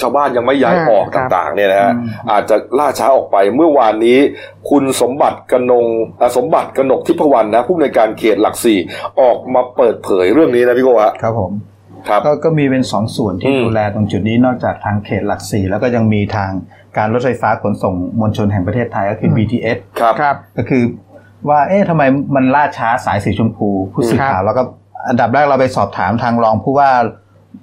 [0.01, 4.17] ชาวบ้านยังไม่ย้ายออกครับต่างๆเนี่ยนะฮะอืมอาจจะล่าช้าออกไปเมื่อวานนี้
[4.69, 5.85] คุณสมบัติกนง
[6.21, 8.79] อะสมบัติกนกทิพวรรณนะผู้ในวยการเขตหลักสี่
[9.21, 11.51] ออกมาเปิดเผยเรื่องนี้นะพี่โก้ฮะครับผม
[12.09, 16.51] ครับก็ก็มีเป็นสองส่วนที่อืมดูแลตรงจุดนี้นอกจากทางเขตหลักสี่แล้วก็ยังมีทาง
[16.97, 20.83] การรถไฟฟ้าขนส่งมวลชนแห่งประเทศไทยก็คือ BTS ครับครับก็คือ
[21.49, 22.03] ว่าเอ๊ะทำไม
[22.35, 24.61] มันล่าช้าสายสีชมพู ผู้สื่อข่าวแล้วก็
[25.07, 26.89] อันดับแรกเราไปสอบถามทางรองผู้ว่า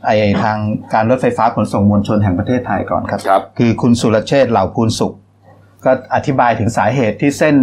[0.07, 0.11] ไอ
[0.43, 0.59] ทาง
[0.95, 5.13] การรถไฟฟ้าขนส่งมวลชนแห่งประเทศไทยก่อนครับครับ คือคุณสุรเชษฐ์เหล่าภูลสุข
[5.85, 7.57] ก็อธิบายถึงสาเหตุที่เส้น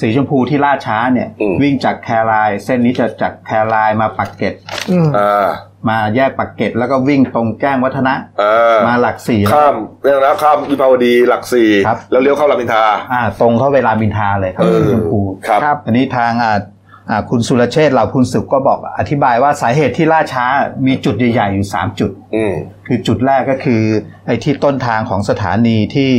[0.00, 4.54] สีชมพูที่ล่าช้าเนี่ยอืมวิ่งจากแคราย เส้นนี้จะจากแครายมาปักเกร็ด
[4.90, 5.48] อืมอ่า
[5.88, 16.58] มาแยกปักเกร็ดแล้วก็วิ่งตรงแจ้งวัฒนะอ่ามาหลักสี่แล้วข้ามเรื่องนะข้ามวิภาวดีหลักสี่ครับแล้วเลี้ยวเข้ารามอินทราอ่าตรงเข้าเวลาบินทราเลยครับเออสีชมพูครับครับอันนี้ทางอ่าอ่า
[17.30, 20.44] คุณสุรเชษฐ์เหล่าภูลสุขก็บอกอธิบายว่าสาเหตุที่ล่าช้า
[20.86, 22.52] มีจุดใหญ่ๆอยู่ 3 จุดอืม
[22.86, 23.82] คือจุดแรกก็คือ
[24.26, 26.10] ไอ้ที่ต้นทางของสถานีที่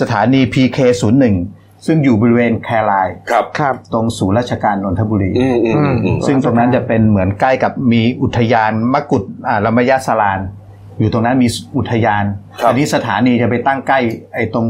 [0.00, 1.24] สถานี PK01
[1.86, 10.40] ซึ่งอยู่บริเวณแครายครับครับตรงศูนย์ราชการนนทบุรีอืมอืมอืมอืมซึ่งตรงนั้นจะเป็นเหมือนใกล้กับมีอุทยานมกุฎอ่าลมยสลาน
[10.98, 12.24] อยู่ตรงนั้นมีอุทยาน
[12.60, 13.98] ครับอันนี้สถานีจะไปตั้งใกล้
[14.34, 14.66] ไอ้ตรง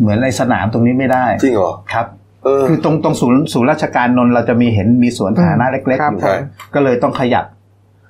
[0.00, 2.23] เหมือนในสนามตรงนี้ไม่ได้จริงเหรอครับเออ
[2.68, 6.36] คือตรงตรงศูนย์ศูนย์ราชการนนท์เราจะมีเห็นมีสวนสาธารณะเล็กคๆรับอยู่ใช่
[6.74, 7.44] ก็เลยต้องขยับ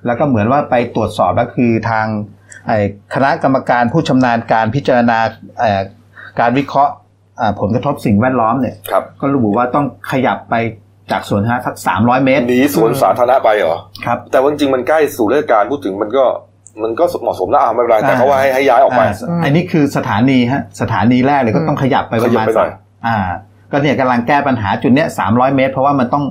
[0.07, 2.07] แล้วก็เหมือนว่าไปตรวจสอบแล้วคือทาง
[2.67, 2.79] ไอ้
[3.15, 5.19] คณะกรรมการผู้ชำนาญการพิจารณา
[5.59, 5.81] เอ่อ
[6.41, 6.93] การวิเคราะห์
[7.41, 10.55] อ่าผลกระทบสิ่งแวดล้อมเนี่ยครับก็ระบุว่าต้องขยับไป
[11.11, 16.25] จากสวนสาธารณะสักสามร้อยเมตรหนีสวนสาธารณะไปเหรอครับ แต่ว่าจริงๆมันใกล้สู่ราชการพูดถึงมันก็
[16.83, 19.07] มันก็เหมาะสมแล้วอะไม่เป็นไรแต่เขาว่าให้ให้ย้ายออกไปา
[19.45, 22.71] อันนี้คือสถานีฮะสถานีแรกเลยก็ต้องขยับไปประมาณขยับไปหน่อย
[23.07, 23.17] อ่า
[23.71, 26.25] ก็เนี่ยกำลังแก้ปัญหาจุดเนี้ยสามร้อยเมตร เพราะว่ามันต้อง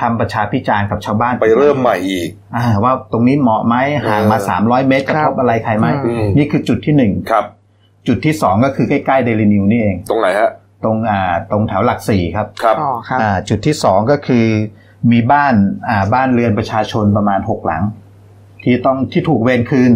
[0.00, 4.48] ทำประชาพิจารณ์กับชาวบ้านไปเริ่มใหม่อีกอ่าว่าตรงนี้เหมาะไหมห่างมาเออ
[4.84, 7.44] 300เมตรกระทบอะไรใครไหมอืมนี่คือจุดที่หนึ่งครับ
[8.08, 10.50] จุดที่สองก็คือใกล้ๆเดลินิวนี่เอง ตรงไหนฮะ
[10.84, 14.46] ตรงอ่าตรงแถวหลักสี่ครับครับอ๋อครับอ่าจุดที่สองก็คือ
[15.12, 15.54] มีบ้าน
[15.88, 17.82] อ่าบ้านเรือนประชาชนประมาณหกหลัง
[18.62, 19.92] ที่ต้องที่ถูกเวรคืน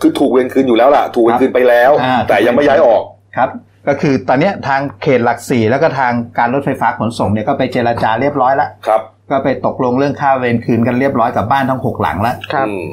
[0.00, 3.02] คือถูกเวรคืนอยู่แล้วล่ะ ถูกเวรคืนไปแล้วอ่าแต่ยังไม่ย้ายออก
[3.36, 3.50] ครับ
[3.88, 12.84] ก็คือตอนเนี้ยทางเขตหลักสี่แล้วก็ทางการรถไฟฟ้าขนส่งเนี่ยก็ไปเจรจาเรียบร้อยแล้ว ครับ ก็ไปตกลงเรื่องค่าเวรคืนกันเรียบร้อยกับบ้านทั้งหกหลังแล้ว ครับ อืม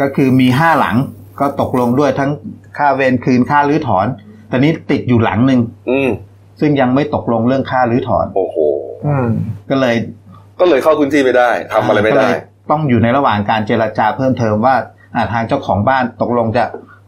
[0.00, 0.96] ก็คือมีห้าหลัง
[1.40, 2.30] ก็ตกลงด้วยทั้ง
[2.78, 4.06] ค่าเวรคืนค่ารื้อถอน
[4.50, 6.10] ตอนนี้ติดอยู่หลังหนึ่งอืม
[6.60, 8.56] ซึ่งยังไม่ตกลงเรื่องค่ารื้อถอน โอ้โห
[9.06, 9.26] อืม
[9.70, 9.94] ก็เลย
[10.60, 12.40] ก็เลยเข้าพื้นที่ไม่ได้ทำอะไรไม่ก็ได้ เลย
[12.70, 14.74] ต้องอยู่ในระหว่างการเจรจาเพิ่มเติมว่า
[15.14, 16.64] อ่าทางเจ้าของบ้านตกลงจะ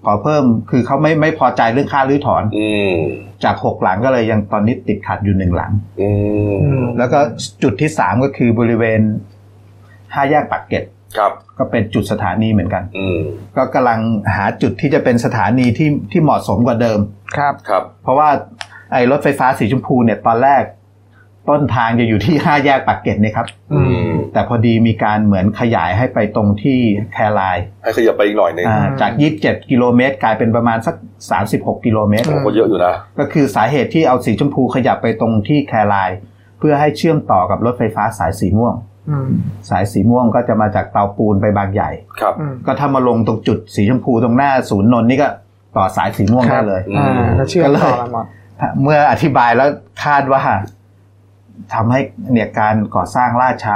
[0.09, 2.95] ขอเพิ่มคือเขาไม่ไม่พอใจเรื่องค่ารื้อถอนอืม
[3.45, 6.11] จากหกหลังก็เลยยังตอนนี้ติดขัดอยู่หนึ่งหลังอื
[6.53, 7.19] มอืมแล้วก็
[7.63, 9.01] จุดที่สามก็คือบริเวณ
[10.15, 10.85] ห้าแยกปากเกร็ด
[11.17, 13.21] ครับ ก็เป็นจุดสถานีเหมือนกันอืม
[13.57, 14.01] ก็กำลัง
[14.35, 16.99] หาจุดที่จะเป็นสถานีที่ที่เหมาะสมกว่าเดิม
[17.37, 18.29] ครับครับ เพราะว่า
[18.93, 20.63] ไอ้รถไฟฟ้าสีชมพูเนี่ยตอนแรก
[21.51, 26.79] ต้นทางจะอยู่ที่ห้าแยกปากเกร็ดเนี่ยครับอืม แต่พอดีมีการเหมือนขยายให้ไปตรงที่
[27.13, 30.95] แคไลน์ให้ขยับไปอีกหน่อยหนึงอ่าจาก 27 กิโลเมตร กลายเป็นประมาณสัก
[31.41, 36.19] 36 กิโลเมตรอืมก็เยอะอยู่นะ ก็คือสาเหตุที่เอาสีชมพูขยับไปตรงที่แคไลน์
[36.59, 38.75] เพื่อให้เชื่อมต่อกับรถไฟฟ้าสายสีม่วง
[39.11, 39.29] อืม
[39.71, 41.91] สายสีม่วงก็จะมาจากเตาปูนไปบางใหญ่
[42.21, 45.29] ครับ อืมก็ถ้ามาลงตรงจุดสีชมพูตรงหน้าศูนย์นนท์นี่ก็
[45.77, 48.27] ต่อสายสีม่วงครัได้บเลยอืมอ่าก็เชื่อมต่อกันหมด
[48.83, 49.69] เมื่ออธิบายแล้ว
[50.05, 50.43] คาดว่า
[51.75, 52.01] ทำให้
[52.33, 53.75] เนี่ยการก่อสร้างล่าช้า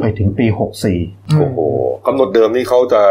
[0.00, 0.46] ไปถึงปี
[0.90, 1.58] 64 โอ้โห
[2.06, 3.02] กำหนดเดิมนี่เขาจะ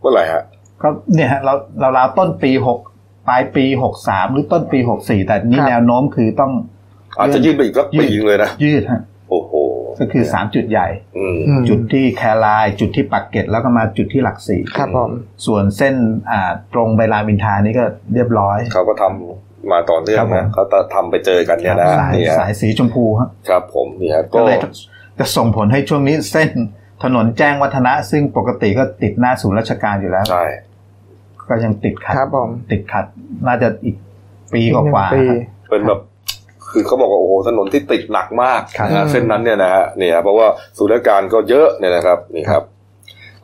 [0.00, 0.42] เมื่อไหร่ฮะ
[0.82, 2.50] ก็เนี่ยฮะเราเราราวๆต้นปี
[2.90, 3.64] 6 ปลายปี
[4.00, 6.52] 63 หรือต้นปี 64 แต่นี่ครับแนวโน้มคือต้อง
[7.18, 9.00] อาจจะยื่นไปอีกสักปีนึงเลยนะ ยืดฮะ
[9.30, 9.52] โอ้โห
[9.98, 15.10] ก็คือ3จุดใหญ่อืมอืมจุดที่แคราย จุดที่ปักเกร็ดแล้วก็มาจุดที่หลักสี่ครับผม
[15.46, 15.94] ส่วนเส้น
[16.30, 17.84] อ่าตรงไปรามอินทรานี่ก็
[18.14, 24.56] เรียบร้อย เขาก็ทำ มาต่อเนื่องครับผนะมเขาจะทำไปเจอกันเนี่ยนะสายนี่ฮะสายสีชมพูฮะครับ ผมนี่ฮะก็ก็เลย
[25.18, 26.48] จะส่งผลให้ช่วงนี้เส้น
[27.04, 30.44] ถนนแจ้งวัฒนะ ซึ่งปกติก็ติดหน้าศูนย์ราชการอยู่แล้วใช่
[31.48, 33.04] ก็ยังติดขัดครับผมติดขัด
[33.46, 33.96] น่าจะอีก
[34.54, 36.00] ปีกว่าๆปีครับเป็นแบบ
[36.70, 40.46] คือเขาบอกว่าโอ้โหถนนที่ติดหนักมากครับนะฮะเส้นนั้นเนี่ยนะฮะเนี่ยเพราะว่า
[40.78, 42.62] ศูนย์ราชการก็เยอะเนี่ยนะครับนี่ครับ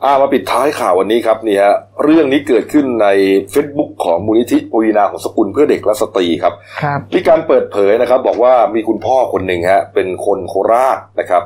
[0.05, 3.07] อ่ามาปิดท้ายข่าววันนี้ครับนี่ฮะเรื่องนี้เกิดขึ้นใน
[3.53, 11.43] Facebook ของมูลนิธิปวีนาของสกุลเพื่อเด็กและสตรีครับครับมีการเปิดเผยนะครับ บอกว่ามีคุณพ่อคนหนึ่งฮะเป็นคนโคราชนะครับ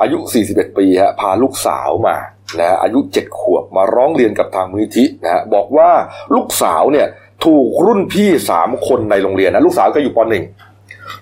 [0.00, 2.16] อายุ 41 ปีฮะพาลูกสาวมา
[2.58, 5.90] นะฮะอายุ 7 ขวบมาร้องเรียนกับทางมูลนิธินะฮะบอกว่า
[6.34, 7.06] ลูกสาวเนี่ย
[7.44, 8.28] ถูกรุ่นพี่
[8.58, 10.73] 3 คนในโรงเรียนนะลูกสาวก็อยู่ป .1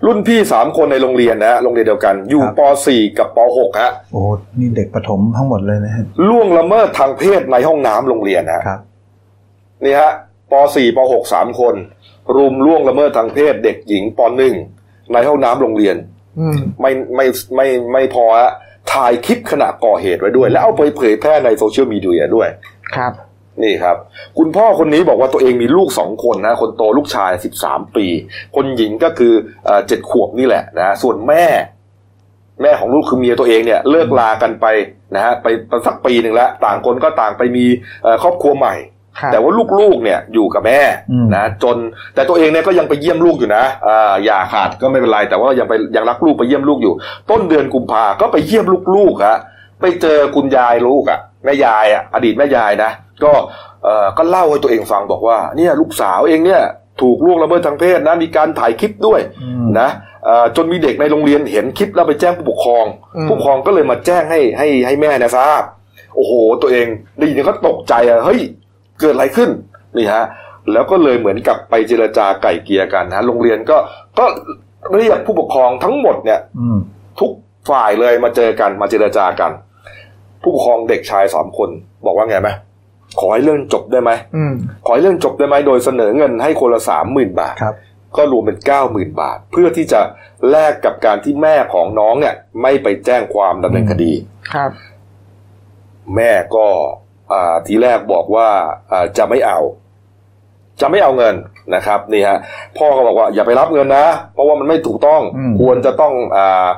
[0.07, 4.21] รุ่นพี่3คนในโรงเรียนนะฮะโรงเรียนเดียวกัน อยู่ครับป .4 กับป .6 ฮะโอ้
[4.59, 8.81] นี่เด็กประถมทั้งหมดเลยนะฮะล่วงละเมิดทางเพศในห้องน้ำโรงเรียนนะฮะครับ
[9.85, 10.11] นี่ฮะ
[10.51, 11.75] ป .4 ป .6 สามคน
[12.37, 14.21] รุมล่วงละเมิดทางเพศเด็กหญิงป
[14.67, 15.97] .1 ในห้องน้ำโรงเรียน
[16.39, 17.27] อืมไม่ไม่
[17.57, 18.51] ไม่ไม่พอฮะ
[18.93, 22.49] ถ่ายคลิปขณะก่อเหตุไว้ด้วย แล้วเอาไปเผยแพร่ในโซเชียลมีเดียด้วย
[22.97, 23.13] ครับ
[23.63, 23.97] นี่ครับ
[24.39, 27.33] คุณพ่อคนนี้บอกว่าตัวเองมีลูกสองคนนะ คนโตลูกชาย
[27.65, 28.07] 13ปี
[28.57, 29.33] คนหญิงก็คือ
[29.65, 31.45] เอ่อเจ็ดขวบนี่แหละนะ ส่วนแม่
[32.63, 34.67] แม่ของลูกคือเมียตัวเองเนี่ย เลิกลากันไป
[35.15, 37.65] นะฮะไปไปสักปีหนึ่งแล้ว ต่างคนก็ต่างไปมี
[38.03, 38.75] เอ่อครอบครัวใหม่
[39.19, 40.81] ครับแต่ว่าลูกๆเนี่ยอยู่กับแม่
[41.11, 41.77] อืมนะจน
[42.15, 46.95] แต่ตัวเองเนี่ยก็ยังไปเยี่ยมลูกอยู่นะอ่าอย่าขาดก็ไม่เป็นไรแต่ว่ายังไปยังรักลูกไปเยี่ยมลูกอยู่
[47.31, 48.65] ต้นเดือนกุมภาก็ไปเยี่ยม
[48.97, 49.39] ลูกๆฮะ
[49.81, 52.91] ไปเจอคุณยายลูกอะ แม่ยายอะอดีตแม่ยายนะ
[53.25, 53.33] ก็
[53.85, 56.63] เอ่อก็เล่าให้ตัวเองฟังบอกว่าเนี่ยลูกสาวเองเนี่ย
[57.03, 59.89] ถูกล่วงละเมิดทางเพศนะมีการถ่ายคลิปด้วยอืมนะ
[60.25, 62.85] เอ่อจนมีเด็กในโรงเรียนเห็นคลิปแล้วไปแจ้งผู้ปกครอง
[63.17, 65.63] อืมผู้ปกครองก็เลยมาแจ้งให้ให้ให้แม่เนะทราบ
[66.17, 66.33] โอ้โห
[66.63, 66.87] ตัวเอง
[67.19, 68.41] ได้ยินก็ตกใจอะเฮ้ย
[69.01, 69.51] เกิดอะไรขึ้น
[69.97, 70.25] นี่ฮะ
[70.73, 73.77] แล้วก็เลยเหมือนกับไปเจรจาไก่เกลียกันนะโรงเรียนก็
[74.19, 74.25] ก็
[74.97, 76.79] เรียกผู้ปกครองทั้งหมดเนี่ยอืม
[77.21, 77.31] ทุก
[77.71, 79.51] ฝ่ายเลยมาเจอกันมาเจรจากัน
[80.43, 81.71] ผู้ปกครองเด็กชายสามคน
[82.07, 82.51] บอกว่าไงไหม
[83.21, 84.55] ขอให้เรื่องจบได้ไหมอืม
[84.87, 87.75] ขอให้เรื่องจบได้ไหมโดยเสนอเงินให้คนละสามหมื่นบาทครับ
[88.17, 90.01] ก็รวมเป็นเก้าหมื่นบาท เพื่อที่จะ
[90.51, 94.13] แลกกับการที่แม่ของน้องเนี่ย ไม่ไปแจ้งความดำเนินคดี
[94.53, 94.71] ครับ
[96.17, 96.67] แม่ก็
[97.33, 98.49] อ่าทีแรกบอกว่า
[98.91, 99.59] อ่าจะไม่เอา
[100.81, 101.35] จะไม่เอาเงิน
[101.75, 102.39] นะครับนี่ฮะ
[102.79, 106.69] พ่อก็บอกว่าอย่าไปรับเงินนะ เพราะว่ามันไม่ถูกต้องอืมควรจะต้องอ่า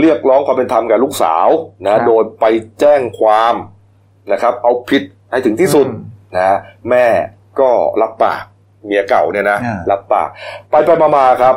[0.00, 1.48] เรียกร้องความเป็นธรรมกับลูกสาว
[1.86, 2.44] นะโดยไป
[2.80, 3.54] แจ้งความ
[4.32, 6.58] นะครับ เอาผิดให้ถึงที่สุดอืมนะ
[6.90, 7.06] แม่
[7.60, 7.70] ก็
[8.02, 8.42] รับปาก
[8.84, 10.28] เมียเก่าเนี่ยนะอ่ารับปาก
[10.70, 11.56] ไปไปมาๆครับ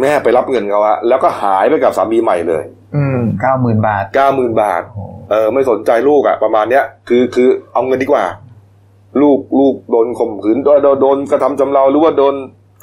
[0.00, 2.64] แม่ไปรับเงินเขาฮะแล้วก็หายไปกับสามีใหม่เลย
[2.96, 4.82] อืมเก้าหมื่นบาทเก้าหมื่นบาท
[5.30, 8.24] เออไม่สนใจลูกอะประมาณเนี้ยคือคือเอาเงินดีกว่า
[9.20, 12.34] ลูกลูกโดนข่มขืนโดนโดนโดนกระทำจำเราหรือว่าโดน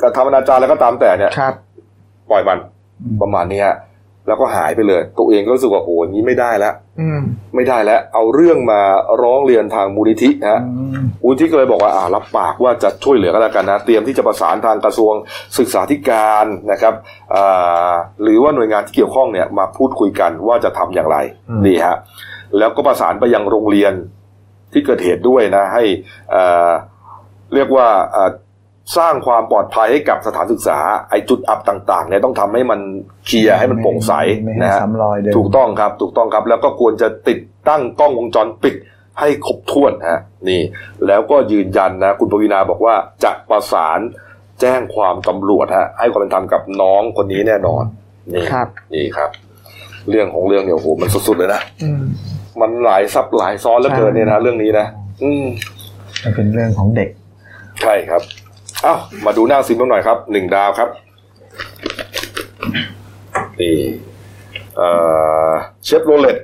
[0.02, 1.54] กระทำอนาจารแล้วก็ตามแต่เนี่ยครับ
[2.30, 2.60] ปล่อยมัน
[3.22, 3.70] ประมาณเนี้ย
[4.28, 7.22] แล้วก็หายไปเลย ตัวเองก็รู้สึกว่าโอ้ยนี้ไม่ได้แล้วอืม
[7.56, 8.82] ไม่ได้แล้ว เอาเรื่องมา
[9.22, 10.62] ร้องเรียนทางมูลนิธินะฮะ
[11.24, 15.14] มูลนิธิก็เลยบอกว่าอ่ารับปากว่าจะช่วยเหลือกันแล้วกันนะเตรียมที่จะประสานทางกระทรวง
[15.58, 16.94] ศึกษาธิการนะครับ
[17.34, 17.92] อ่า
[18.24, 21.18] หรือว่าหน่วยงานที่เกี่ยวข้องเนี่ยมาพูดคุยกันว่าจะทำอย่างไร
[21.66, 21.98] นี่ฮะ
[22.58, 23.94] แล้วก็ประสานไปยังโรงเรียน
[24.74, 25.84] ที่เกิดเหตุด้วยนะ ให้
[26.34, 26.72] อ่า
[27.54, 28.32] เรียกว่าอ่า
[28.98, 30.78] สร้างความปลอดภัยให้กับสถานศึกษา
[31.10, 32.80] ไอ้จุดอับต่างๆเนี่ยต้องทำให้มัน
[33.26, 34.14] เคลียร์ให้มันโปร่งใส
[34.44, 37.40] ไม่ให้นะฮะซ้ำรอยเดิมถูกต้องครับถูกต้องครับ แล้วก็ควรจะติด
[37.70, 38.76] ตั้งกล้องวงจรปิด
[39.20, 40.62] ให้ครบถ้วนฮะนี่
[41.08, 44.00] แล้วก็ยืนยันนะคุณปวีนาบอกว่าจะประสาน
[44.62, 47.84] แจ้งความตำรวจฮะให้ความเป็นธรรมกับน้องคนนี้แน่นอน
[48.34, 49.30] นี่ครับนี่ครับ
[50.10, 51.92] เรื่องของเรื่องเนี่ยโอ้โหมันสุดๆเลยนะอื
[52.58, 54.86] มมันหลายซับหลายซ้อนเหลือเกินเนี่ยนะเรื่องนี้นะ
[55.24, 55.46] อืม
[56.24, 57.10] มันเป็นเรื่องของเด็ก
[57.82, 58.22] ใช่ครับ
[58.84, 58.96] เอ้า
[59.26, 60.90] มาดูหน้าซิมหน่อยครับหนึ่งดาวครับ
[63.60, 63.78] นี่
[64.78, 64.90] เอ่
[65.48, 65.50] อ
[65.86, 66.38] เชฟโรเลต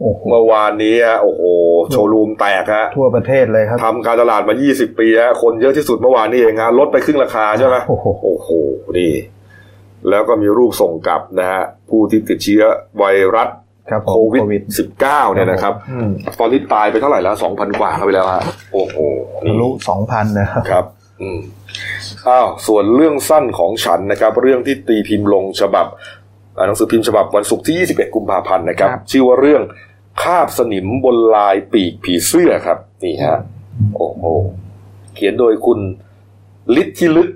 [0.00, 1.42] โอ้โหเมื่อวานนี้ฮะโอ้โห
[1.90, 8.48] โชว์รูมแตกฮะทั่วประเทศเลยครับทำการตลาดมา 20 ปีฮะคนเยอะที่สุดเมื่อวานนี้เองฮะลดไปครึ่งราคาใช่ไหมโอ้โหโอ้โห
[8.98, 9.12] นี่
[10.10, 12.62] แล้วก็มีรูปส่งกลับนะฮะ ผู้ที่ติดเชื้อ
[12.98, 13.04] ไว
[13.34, 13.65] รัสครับผม
[14.08, 14.16] โค
[14.50, 14.62] วิด
[14.98, 18.96] 19เนี่ยนะครับอืมตอนนี้ตายไปเท่าไหร่แล้ว2,000กว่าเข้าไปแล้วฮะโอ้โห
[19.36, 20.84] ทะนี่ลุสองพันนะครับครับ
[21.20, 21.40] อืม
[22.28, 25.86] อ้าวส่วนเรื่องสั้นของฉันนะครับ เรื่องที่ตีพิมพ์ลงฉบับ
[26.56, 29.62] อ่าหนังสือพิมพ์ฉบับวันศุกร์ที่ 21 กุมภาพันธ์นะครับครับ ชื่อว่าเรื่อง
[30.22, 33.38] คาบสนิมบนลายปีกผีเสื้อครับ นี่ฮะ
[33.96, 34.24] โอ้โห
[35.14, 35.78] เขียนโดยคุณ
[36.82, 37.30] ฤทธิลึก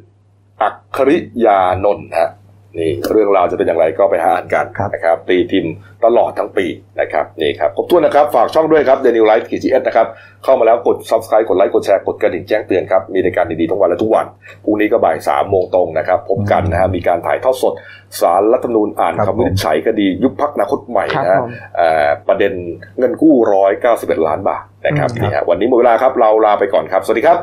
[0.62, 2.30] อัคคริยานนท์ฮะ
[2.78, 5.72] นี่เรื่องราวจะเป็นอย่างไรก็ไปหาอ่านกันครับนะครับตีพิมพ์
[6.04, 6.66] ตลอดทั้งปี
[7.00, 10.06] นะครับนี่ครับขอบคุณนะครับ ฝากช่องด้วยครับเดลินิวส์กีด GS นะครับ
[10.44, 14.26] เข้ามาแล้วกด subscribe กดไลค์กดแชร์กดกระดิ่งแจ้งเตือนครับ มีรายการดีๆทั้งวันและทุกวัน
[14.64, 17.74] พรุ่งนี้ก็บ่ายสามโมงตรงนะครับ พบกันนะฮะมีการถ่ายทอดสด
[18.20, 22.52] ศาลรัฐธรรมนูญอ่านครับคำวินิจฉัยคดียุบพรรคอนาคตใหม่ครับนะฮะผมเอ่อประเด็น
[22.98, 27.40] เงินกู้ร้อยเก้าสิบเอ็ดล้านบาทนะครับอืมนี่ฮะวันนี้หมดเวลาครับเราลาไปก่อนครับสวัสดีครับ